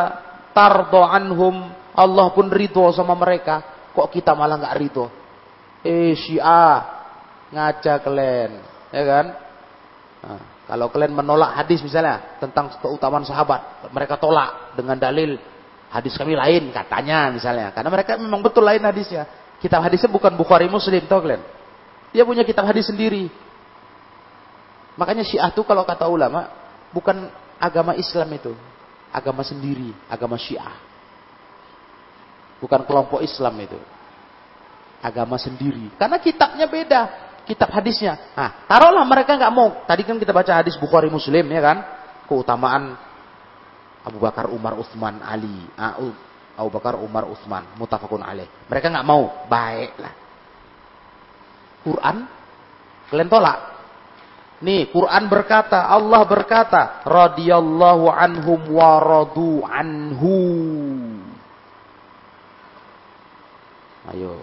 tardo 0.49 1.05
anhum. 1.05 1.69
Allah 1.93 2.27
pun 2.33 2.49
ridho 2.49 2.89
sama 2.89 3.13
mereka. 3.13 3.61
Kok 3.93 4.09
kita 4.09 4.33
malah 4.33 4.57
nggak 4.57 4.77
ridho? 4.81 5.20
Eh 5.81 6.13
Syiah 6.13 7.01
ngaca 7.51 7.93
kalian, 8.05 8.51
ya 8.93 9.03
kan? 9.03 9.25
Nah, 10.21 10.41
kalau 10.69 10.87
kalian 10.87 11.11
menolak 11.11 11.57
hadis 11.57 11.83
misalnya 11.83 12.39
tentang 12.39 12.71
keutamaan 12.79 13.25
sahabat, 13.27 13.91
mereka 13.91 14.15
tolak 14.15 14.77
dengan 14.77 14.95
dalil 14.95 15.35
hadis 15.91 16.15
kami 16.15 16.37
lain 16.37 16.71
katanya 16.71 17.27
misalnya, 17.33 17.75
karena 17.75 17.89
mereka 17.91 18.15
memang 18.15 18.39
betul 18.39 18.63
lain 18.63 18.81
hadisnya. 18.81 19.27
Kitab 19.59 19.83
hadisnya 19.85 20.09
bukan 20.09 20.33
Bukhari 20.33 20.65
Muslim, 20.65 21.05
tau 21.05 21.21
kalian? 21.21 21.43
Dia 22.15 22.25
punya 22.25 22.41
kitab 22.41 22.65
hadis 22.65 22.89
sendiri. 22.89 23.29
Makanya 24.97 25.21
Syiah 25.21 25.53
itu 25.53 25.61
kalau 25.63 25.85
kata 25.85 26.09
ulama 26.09 26.49
bukan 26.89 27.29
agama 27.61 27.93
Islam 27.93 28.27
itu, 28.33 28.53
agama 29.13 29.45
sendiri, 29.45 29.93
agama 30.09 30.35
Syiah. 30.39 30.77
Bukan 32.61 32.85
kelompok 32.85 33.25
Islam 33.25 33.57
itu 33.57 33.79
agama 35.01 35.35
sendiri. 35.35 35.89
Karena 35.97 36.21
kitabnya 36.21 36.69
beda, 36.69 37.01
kitab 37.49 37.73
hadisnya. 37.73 38.15
Nah, 38.37 38.69
taruhlah 38.69 39.03
mereka 39.03 39.35
nggak 39.35 39.53
mau. 39.53 39.83
Tadi 39.83 40.05
kan 40.05 40.15
kita 40.21 40.31
baca 40.31 40.61
hadis 40.61 40.77
Bukhari 40.77 41.09
Muslim 41.09 41.43
ya 41.49 41.61
kan, 41.61 41.77
keutamaan 42.29 42.95
Abu 44.01 44.17
Bakar, 44.21 44.49
Umar, 44.49 44.77
Utsman, 44.77 45.21
Ali, 45.21 45.65
Abu 46.57 46.69
Bakar, 46.69 46.97
Umar, 46.97 47.25
Utsman, 47.29 47.65
mutafakun 47.77 48.21
alaih. 48.21 48.49
Mereka 48.69 48.87
nggak 48.89 49.07
mau, 49.07 49.45
baiklah. 49.49 50.13
Quran, 51.81 52.17
kalian 53.09 53.29
tolak. 53.29 53.59
Nih, 54.61 54.93
Quran 54.93 55.25
berkata, 55.25 55.89
Allah 55.89 56.21
berkata, 56.21 57.01
radhiyallahu 57.01 58.05
anhum 58.13 58.61
wa 58.69 59.01
radu 59.01 59.65
anhu. 59.65 60.37
Ayo, 64.13 64.37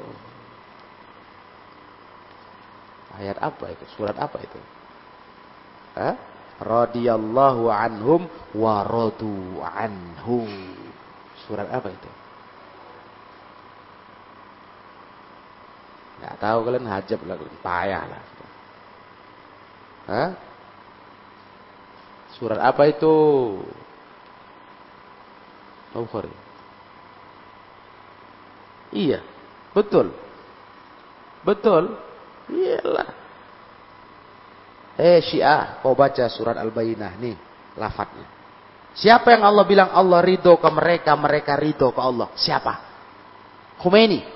Ayat 3.19 3.39
apa 3.43 3.75
itu? 3.75 3.85
Surat 3.99 4.15
apa 4.15 4.39
itu? 4.39 4.61
Eh? 5.99 6.15
Radiyallahu 6.63 7.67
anhum 7.67 8.31
waradu 8.55 9.59
anhu. 9.63 10.47
Surat 11.47 11.67
apa 11.67 11.91
itu? 11.91 12.11
Nggak 16.19 16.35
tahu 16.43 16.59
kalian 16.67 16.87
hajab 16.87 17.21
lah, 17.27 17.35
kalian 17.39 17.59
payah 17.63 18.05
lah. 18.07 18.23
Hah? 20.09 20.31
Surat 22.39 22.59
apa 22.63 22.83
itu? 22.87 23.15
Bukhari. 25.91 26.31
Iya, 28.95 29.21
betul. 29.75 30.15
Betul. 31.43 32.08
Iyalah. 32.49 33.09
Eh 34.99 35.23
Syiah, 35.23 35.79
kau 35.79 35.95
baca 35.95 36.27
surat 36.27 36.59
Al-Bayyinah 36.59 37.13
nih, 37.23 37.37
lafadznya. 37.79 38.27
Siapa 38.99 39.31
yang 39.31 39.47
Allah 39.47 39.63
bilang 39.63 39.95
Allah 39.95 40.19
ridho 40.19 40.59
ke 40.59 40.69
mereka, 40.75 41.15
mereka 41.15 41.55
ridho 41.55 41.95
ke 41.95 42.01
Allah? 42.03 42.35
Siapa? 42.35 42.75
Khomeini. 43.79 44.27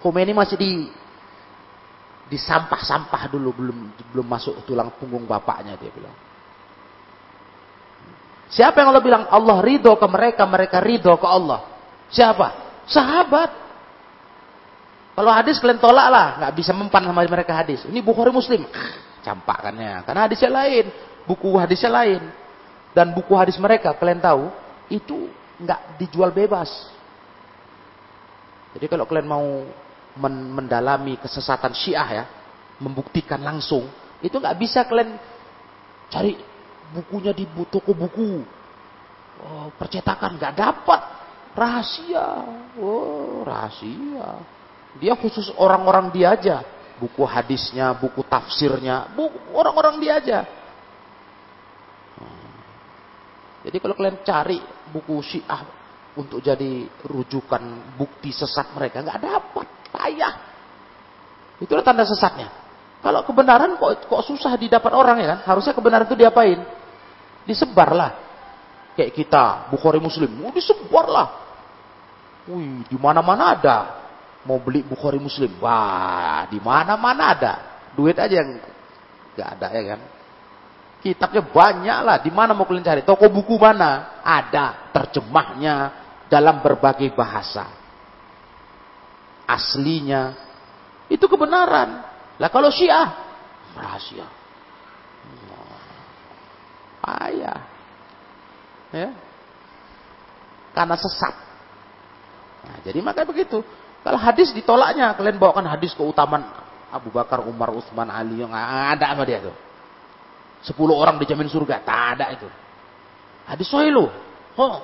Khomeini 0.00 0.32
masih 0.32 0.56
di 0.56 0.72
di 2.30 2.38
sampah-sampah 2.40 3.26
dulu 3.28 3.52
belum 3.52 3.78
belum 4.14 4.26
masuk 4.30 4.64
tulang 4.64 4.96
punggung 4.96 5.28
bapaknya 5.28 5.76
dia 5.76 5.92
bilang. 5.92 6.16
Siapa 8.50 8.80
yang 8.80 8.96
Allah 8.96 9.04
bilang 9.04 9.24
Allah 9.28 9.60
ridho 9.60 9.92
ke 9.94 10.06
mereka, 10.08 10.42
mereka 10.48 10.80
ridho 10.80 11.14
ke 11.20 11.28
Allah? 11.28 11.68
Siapa? 12.08 12.80
Sahabat. 12.88 13.50
Kalau 15.20 15.36
hadis 15.36 15.60
kalian 15.60 15.76
tolak 15.76 16.08
lah, 16.08 16.26
nggak 16.40 16.52
bisa 16.56 16.72
mempan 16.72 17.04
sama 17.04 17.20
mereka 17.20 17.52
hadis. 17.52 17.84
Ini 17.84 18.00
Bukhari 18.00 18.32
Muslim, 18.32 18.64
campakannya. 19.20 20.00
Karena 20.08 20.24
hadisnya 20.24 20.48
lain, 20.48 20.88
buku 21.28 21.60
hadisnya 21.60 21.92
lain, 21.92 22.24
dan 22.96 23.12
buku 23.12 23.36
hadis 23.36 23.60
mereka 23.60 23.92
kalian 24.00 24.16
tahu 24.16 24.48
itu 24.88 25.28
nggak 25.60 26.00
dijual 26.00 26.32
bebas. 26.32 26.72
Jadi 28.72 28.88
kalau 28.88 29.04
kalian 29.04 29.28
mau 29.28 29.44
mendalami 30.56 31.20
kesesatan 31.20 31.76
Syiah 31.76 32.08
ya, 32.08 32.24
membuktikan 32.80 33.44
langsung, 33.44 33.92
itu 34.24 34.40
nggak 34.40 34.56
bisa 34.56 34.88
kalian 34.88 35.20
cari 36.08 36.32
bukunya 36.96 37.36
di 37.36 37.44
toko 37.68 37.92
buku, 37.92 38.40
oh, 39.44 39.68
percetakan 39.76 40.40
nggak 40.40 40.56
dapat, 40.56 41.00
rahasia, 41.52 42.40
oh 42.80 43.44
rahasia. 43.44 44.59
Dia 44.98 45.14
khusus 45.14 45.52
orang-orang 45.54 46.10
dia 46.10 46.34
aja. 46.34 46.56
Buku 46.98 47.22
hadisnya, 47.22 47.94
buku 47.96 48.26
tafsirnya, 48.26 49.08
buku 49.14 49.38
orang-orang 49.54 50.02
dia 50.02 50.12
aja. 50.18 50.38
Hmm. 52.18 52.58
Jadi 53.64 53.76
kalau 53.80 53.94
kalian 53.96 54.20
cari 54.26 54.58
buku 54.90 55.16
syiah 55.24 55.64
untuk 56.18 56.42
jadi 56.42 56.90
rujukan 57.06 57.94
bukti 57.94 58.34
sesat 58.34 58.74
mereka, 58.74 59.00
nggak 59.00 59.22
dapat, 59.22 59.66
payah. 59.94 60.34
Itulah 61.62 61.84
tanda 61.86 62.04
sesatnya. 62.04 62.50
Kalau 63.00 63.24
kebenaran 63.24 63.80
kok, 63.80 64.04
kok 64.04 64.22
susah 64.28 64.60
didapat 64.60 64.92
orang 64.92 65.16
ya 65.24 65.26
kan? 65.36 65.40
Harusnya 65.48 65.72
kebenaran 65.72 66.04
itu 66.04 66.16
diapain? 66.20 66.60
Disebarlah. 67.48 68.12
Kayak 68.92 69.16
kita, 69.16 69.44
Bukhari 69.72 69.96
Muslim, 70.02 70.28
oh, 70.44 70.52
disebarlah. 70.52 71.28
Wih, 72.44 72.84
di 72.84 72.96
mana-mana 73.00 73.56
ada 73.56 73.99
mau 74.44 74.56
beli 74.60 74.80
Bukhari 74.80 75.20
Muslim, 75.20 75.60
wah 75.60 76.48
di 76.48 76.56
mana-mana 76.60 77.22
ada. 77.36 77.54
Duit 77.92 78.16
aja 78.16 78.40
yang 78.40 78.56
nggak 79.36 79.48
ada 79.58 79.66
ya 79.74 79.82
kan. 79.96 80.00
Kitabnya 81.00 81.42
banyak 81.44 81.98
lah. 82.04 82.16
Di 82.20 82.28
mana 82.28 82.52
mau 82.52 82.68
kalian 82.68 82.84
cari? 82.84 83.02
Toko 83.02 83.24
buku 83.32 83.56
mana? 83.56 84.20
Ada 84.20 84.92
terjemahnya 84.92 85.74
dalam 86.28 86.60
berbagai 86.60 87.08
bahasa. 87.16 87.66
Aslinya 89.48 90.36
itu 91.08 91.24
kebenaran. 91.26 92.04
Lah 92.36 92.48
kalau 92.52 92.68
Syiah 92.70 93.16
rahasia. 93.74 94.28
Ayah. 97.00 97.60
Ya. 98.92 99.10
Karena 100.76 100.94
sesat. 101.00 101.34
Nah, 102.60 102.76
jadi 102.84 103.00
makanya 103.00 103.26
begitu. 103.32 103.64
Kalau 104.00 104.16
hadis 104.16 104.48
ditolaknya, 104.56 105.12
kalian 105.12 105.36
bawakan 105.36 105.68
hadis 105.68 105.92
keutamaan 105.92 106.48
Abu 106.90 107.12
Bakar, 107.12 107.44
Umar, 107.44 107.70
Utsman, 107.70 108.08
Ali 108.08 108.40
yang 108.40 108.50
ada 108.52 109.12
sama 109.12 109.22
dia 109.28 109.44
tuh. 109.44 109.54
Sepuluh 110.64 110.96
orang 110.96 111.16
dijamin 111.20 111.48
surga, 111.48 111.80
tak 111.84 112.16
ada 112.16 112.26
itu. 112.32 112.48
Hadis 113.48 113.68
sahih 113.68 113.92
loh. 113.92 114.10
Oh, 114.56 114.80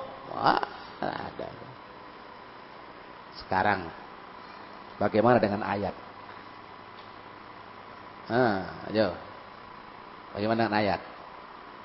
ada. 1.01 1.47
Sekarang 3.37 3.89
bagaimana 4.97 5.37
dengan 5.37 5.61
ayat? 5.65 5.93
Ah, 8.27 8.89
ayo. 8.91 9.13
Bagaimana 10.35 10.67
dengan 10.67 10.77
ayat? 10.77 11.01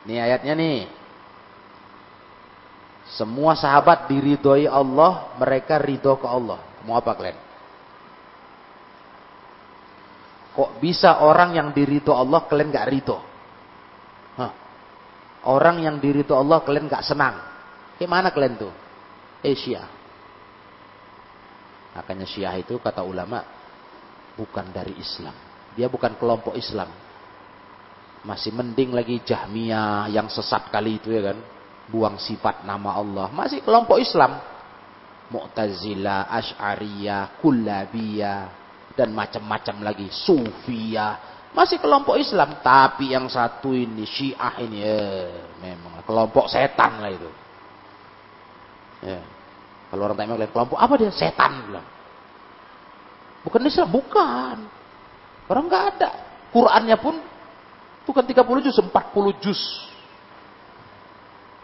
Ini 0.08 0.14
ayatnya 0.18 0.52
nih. 0.58 0.78
Semua 3.10 3.58
sahabat 3.58 4.06
diridhoi 4.06 4.70
Allah, 4.70 5.34
mereka 5.36 5.78
ridho 5.82 6.14
ke 6.16 6.26
Allah. 6.26 6.62
Mau 6.86 6.94
apa 6.94 7.14
kalian? 7.18 7.38
Kok 10.52 10.84
bisa 10.84 11.24
orang 11.24 11.56
yang 11.56 11.72
dirito 11.72 12.12
Allah 12.12 12.44
kalian 12.44 12.68
gak 12.68 12.88
rito? 12.92 13.16
Hah. 14.36 14.52
Orang 15.48 15.80
yang 15.80 15.96
dirito 15.96 16.36
Allah 16.36 16.60
kalian 16.60 16.92
gak 16.92 17.08
senang. 17.08 17.40
Gimana 17.96 18.28
kalian 18.28 18.60
tuh? 18.60 18.72
Eh 19.40 19.56
Syiah. 19.56 19.88
Makanya 21.96 22.28
Syiah 22.28 22.56
itu 22.60 22.76
kata 22.76 23.00
ulama 23.00 23.40
bukan 24.36 24.68
dari 24.72 24.96
Islam. 25.00 25.34
Dia 25.72 25.88
bukan 25.88 26.16
kelompok 26.20 26.52
Islam. 26.56 26.88
Masih 28.22 28.52
mending 28.52 28.92
lagi 28.92 29.24
Jahmiyah 29.24 30.12
yang 30.12 30.28
sesat 30.28 30.68
kali 30.68 31.00
itu 31.00 31.10
ya 31.10 31.32
kan. 31.32 31.38
Buang 31.90 32.20
sifat 32.20 32.62
nama 32.62 32.94
Allah. 32.98 33.26
Masih 33.34 33.64
kelompok 33.64 33.98
Islam. 33.98 34.38
Mu'tazila, 35.32 36.28
Ash'ariyah, 36.28 37.40
Kullabiyah, 37.40 38.40
dan 38.92 39.16
macam-macam 39.16 39.76
lagi, 39.80 40.12
Sufiyah. 40.12 41.32
Masih 41.56 41.80
kelompok 41.80 42.16
Islam, 42.20 42.60
tapi 42.64 43.12
yang 43.12 43.28
satu 43.28 43.72
ini 43.76 44.08
Syiah 44.08 44.56
ini 44.60 44.80
eh, 44.84 45.52
memang 45.60 46.00
kelompok 46.04 46.48
setan 46.48 47.00
lah 47.00 47.12
itu. 47.12 47.30
Ya. 49.04 49.20
Kalau 49.92 50.08
orang 50.08 50.16
tanya 50.16 50.48
kelompok 50.48 50.80
apa 50.80 50.96
dia? 50.96 51.12
Setan 51.12 51.68
bilang. 51.68 51.84
Bukan 53.44 53.60
Islam, 53.68 53.88
bukan. 53.92 54.56
Orang 55.50 55.68
nggak 55.68 55.84
ada. 55.96 56.10
Qurannya 56.48 56.96
pun 56.96 57.20
bukan 58.08 58.24
30 58.24 58.64
juz, 58.64 58.76
40 58.80 59.44
juz. 59.44 59.60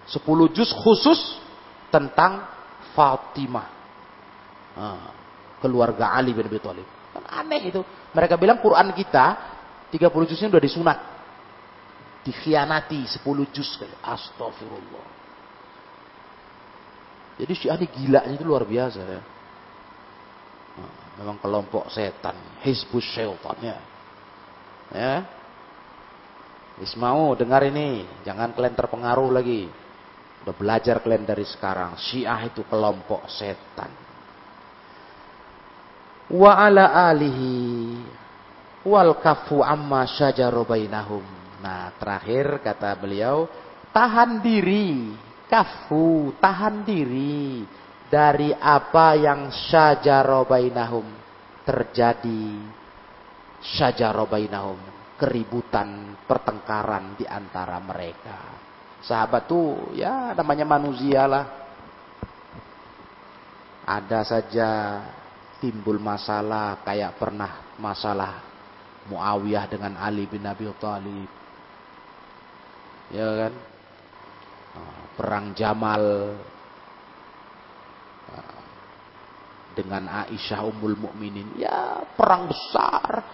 10 0.09 0.57
juz 0.57 0.71
khusus 0.73 1.21
tentang 1.93 2.49
Fatimah. 2.97 3.69
Keluarga 5.61 6.17
Ali 6.17 6.33
bin 6.33 6.49
Abi 6.49 6.59
Thalib. 6.63 6.87
Kan 7.13 7.25
aneh 7.29 7.69
itu. 7.69 7.85
Mereka 8.15 8.41
bilang 8.41 8.63
Quran 8.63 8.95
kita 8.97 9.37
30 9.93 10.31
juznya 10.33 10.49
udah 10.49 10.63
disunat. 10.63 10.99
Dikhianati 12.25 13.05
10 13.05 13.25
juz. 13.53 13.69
Astagfirullah. 14.01 15.07
Jadi 17.39 17.53
Syiah 17.55 17.79
ini 17.79 17.87
gilanya 17.87 18.35
itu 18.35 18.43
luar 18.43 18.67
biasa 18.67 18.99
ya. 18.99 19.23
Memang 21.19 21.39
kelompok 21.43 21.91
setan, 21.91 22.39
Hizbus 22.63 23.03
Syaitan 23.11 23.59
ya. 23.59 23.79
Ya. 24.95 25.15
Wis 26.79 26.95
mau 26.95 27.35
dengar 27.35 27.67
ini, 27.67 28.07
jangan 28.23 28.55
kalian 28.55 28.79
terpengaruh 28.79 29.35
lagi. 29.35 29.67
Belajar 30.55 31.01
kalian 31.03 31.25
dari 31.27 31.45
sekarang. 31.45 31.97
Syiah 31.99 32.41
itu 32.47 32.65
kelompok 32.69 33.27
setan. 33.29 33.91
Wa 36.29 36.53
ala 36.69 37.09
alihi 37.09 37.97
wal 38.85 39.17
kafu 39.19 39.65
amma 39.65 40.05
syajaru 40.05 40.69
bainahum. 40.69 41.25
Nah, 41.59 41.91
terakhir 41.99 42.61
kata 42.63 42.95
beliau, 43.01 43.49
tahan 43.91 44.39
diri, 44.45 45.17
kafu, 45.49 46.37
tahan 46.39 46.85
diri 46.85 47.65
dari 48.07 48.53
apa 48.55 49.19
yang 49.19 49.51
syajaru 49.51 50.47
bainahum 50.47 51.07
terjadi 51.65 52.77
syajaru 53.61 54.25
bainahum, 54.31 54.79
keributan, 55.19 56.15
pertengkaran 56.25 57.19
di 57.19 57.27
antara 57.27 57.77
mereka. 57.83 58.68
Sahabat 58.99 59.47
tuh 59.47 59.95
ya 59.95 60.35
namanya 60.35 60.67
manusia 60.67 61.25
lah. 61.25 61.47
Ada 63.89 64.21
saja 64.27 64.69
timbul 65.63 65.97
masalah 65.97 66.83
kayak 66.85 67.17
pernah 67.17 67.75
masalah 67.81 68.45
Muawiyah 69.09 69.65
dengan 69.71 69.97
Ali 69.97 70.29
bin 70.29 70.45
Abi 70.45 70.69
Thalib. 70.77 71.31
Ya 73.09 73.29
kan? 73.47 73.55
Perang 75.17 75.57
Jamal 75.57 76.37
dengan 79.73 80.11
Aisyah 80.11 80.67
Ummul 80.69 80.99
Mukminin. 80.99 81.55
Ya, 81.57 82.03
perang 82.19 82.51
besar. 82.51 83.25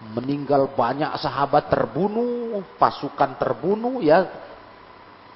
Meninggal 0.00 0.72
banyak 0.72 1.12
sahabat 1.20 1.68
terbunuh, 1.68 2.64
pasukan 2.80 3.36
terbunuh 3.36 4.00
ya. 4.00 4.24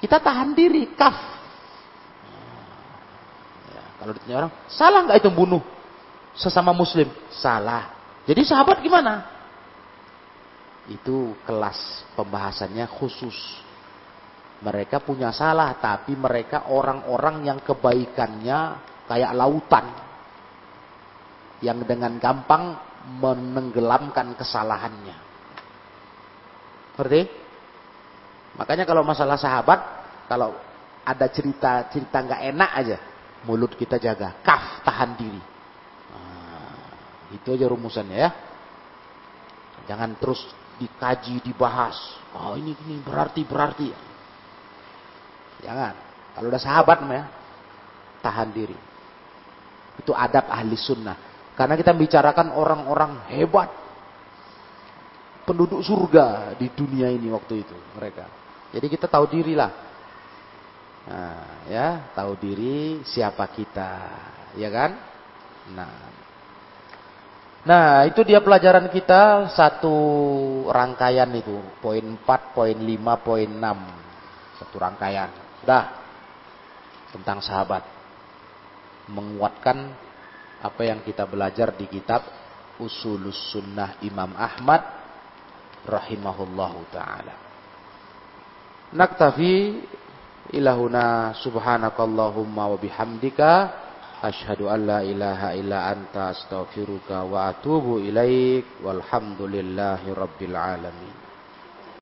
Kita 0.01 0.17
tahan 0.17 0.57
diri, 0.57 0.89
kaf. 0.97 1.17
Ya, 3.69 3.83
kalau 4.01 4.11
ditanya 4.17 4.35
orang, 4.45 4.53
salah 4.65 4.99
nggak 5.05 5.21
itu 5.21 5.29
bunuh 5.29 5.61
sesama 6.33 6.75
muslim? 6.75 7.07
Salah. 7.31 7.95
Jadi 8.25 8.41
sahabat 8.41 8.81
gimana? 8.81 9.23
Itu 10.89 11.33
kelas 11.45 12.05
pembahasannya 12.13 12.85
khusus. 12.89 13.37
Mereka 14.61 15.01
punya 15.01 15.29
salah, 15.29 15.77
tapi 15.77 16.17
mereka 16.17 16.69
orang-orang 16.73 17.45
yang 17.45 17.59
kebaikannya 17.61 18.59
kayak 19.05 19.31
lautan 19.37 19.85
yang 21.61 21.81
dengan 21.85 22.17
gampang 22.17 22.77
menenggelamkan 23.05 24.33
kesalahannya. 24.33 25.17
Ngerti? 26.97 27.21
Makanya 28.55 28.87
kalau 28.87 29.05
masalah 29.05 29.37
sahabat, 29.37 29.79
kalau 30.25 30.55
ada 31.05 31.27
cerita-cerita 31.29 32.17
nggak 32.23 32.41
enak 32.55 32.71
aja, 32.73 32.97
mulut 33.45 33.77
kita 33.77 34.01
jaga, 34.01 34.41
kaf 34.41 34.81
tahan 34.81 35.13
diri. 35.13 35.43
Nah, 36.09 36.75
itu 37.35 37.47
aja 37.53 37.65
rumusannya 37.69 38.17
ya. 38.17 38.31
Jangan 39.85 40.17
terus 40.17 40.41
dikaji, 40.81 41.45
dibahas. 41.45 41.95
Oh 42.33 42.57
ini 42.57 42.73
ini 42.87 42.97
berarti 43.05 43.41
berarti. 43.45 43.89
Jangan. 45.61 45.93
Kalau 46.35 46.47
udah 46.51 46.59
sahabat 46.59 46.99
ya, 47.05 47.23
tahan 48.19 48.49
diri. 48.51 48.75
Itu 50.01 50.11
adab 50.11 50.49
ahli 50.51 50.75
sunnah. 50.75 51.34
Karena 51.55 51.79
kita 51.79 51.95
bicarakan 51.95 52.51
orang-orang 52.51 53.31
hebat. 53.31 53.71
Penduduk 55.45 55.79
surga 55.85 56.57
di 56.57 56.67
dunia 56.73 57.07
ini 57.07 57.31
waktu 57.31 57.63
itu 57.63 57.77
mereka. 57.95 58.27
Jadi 58.73 58.85
kita 58.91 59.05
tahu 59.07 59.29
diri 59.29 59.53
lah. 59.53 59.71
Nah, 61.05 61.69
ya, 61.69 61.87
tahu 62.17 62.33
diri 62.41 63.05
siapa 63.05 63.45
kita, 63.53 63.91
ya 64.57 64.69
kan? 64.73 64.91
Nah, 65.69 66.15
Nah, 67.65 68.05
itu 68.05 68.21
dia 68.21 68.45
pelajaran 68.45 68.93
kita 68.93 69.49
satu 69.57 69.97
rangkaian 70.69 71.25
itu, 71.33 71.57
poin 71.81 72.13
4, 72.21 72.53
poin 72.53 72.77
5, 72.77 73.17
poin 73.25 73.49
6. 73.49 74.61
Satu 74.61 74.77
rangkaian. 74.77 75.33
Sudah. 75.65 76.05
Tentang 77.09 77.41
sahabat 77.41 77.81
menguatkan 79.09 79.97
apa 80.65 80.81
yang 80.85 81.05
kita 81.05 81.29
belajar 81.29 81.73
di 81.77 81.85
kitab 81.85 82.25
Usulus 82.81 83.55
Sunnah 83.55 84.01
Imam 84.03 84.35
Ahmad 84.35 84.81
rahimahullahu 85.85 86.91
taala. 86.91 87.35
Naktafi 88.91 89.79
ilahuna 90.53 91.33
subhanakallahumma 91.39 92.75
wa 92.75 92.77
bihamdika 92.77 93.51
asyhadu 94.21 94.69
an 94.69 94.79
la 94.85 94.99
ilaha 95.01 95.53
illa 95.57 95.89
anta 95.89 96.33
astaghfiruka 96.33 97.25
wa 97.25 97.49
atubu 97.49 98.01
ilaik 98.01 98.81
walhamdulillahi 98.81 100.13
rabbil 100.13 100.55
alamin. 100.57 101.24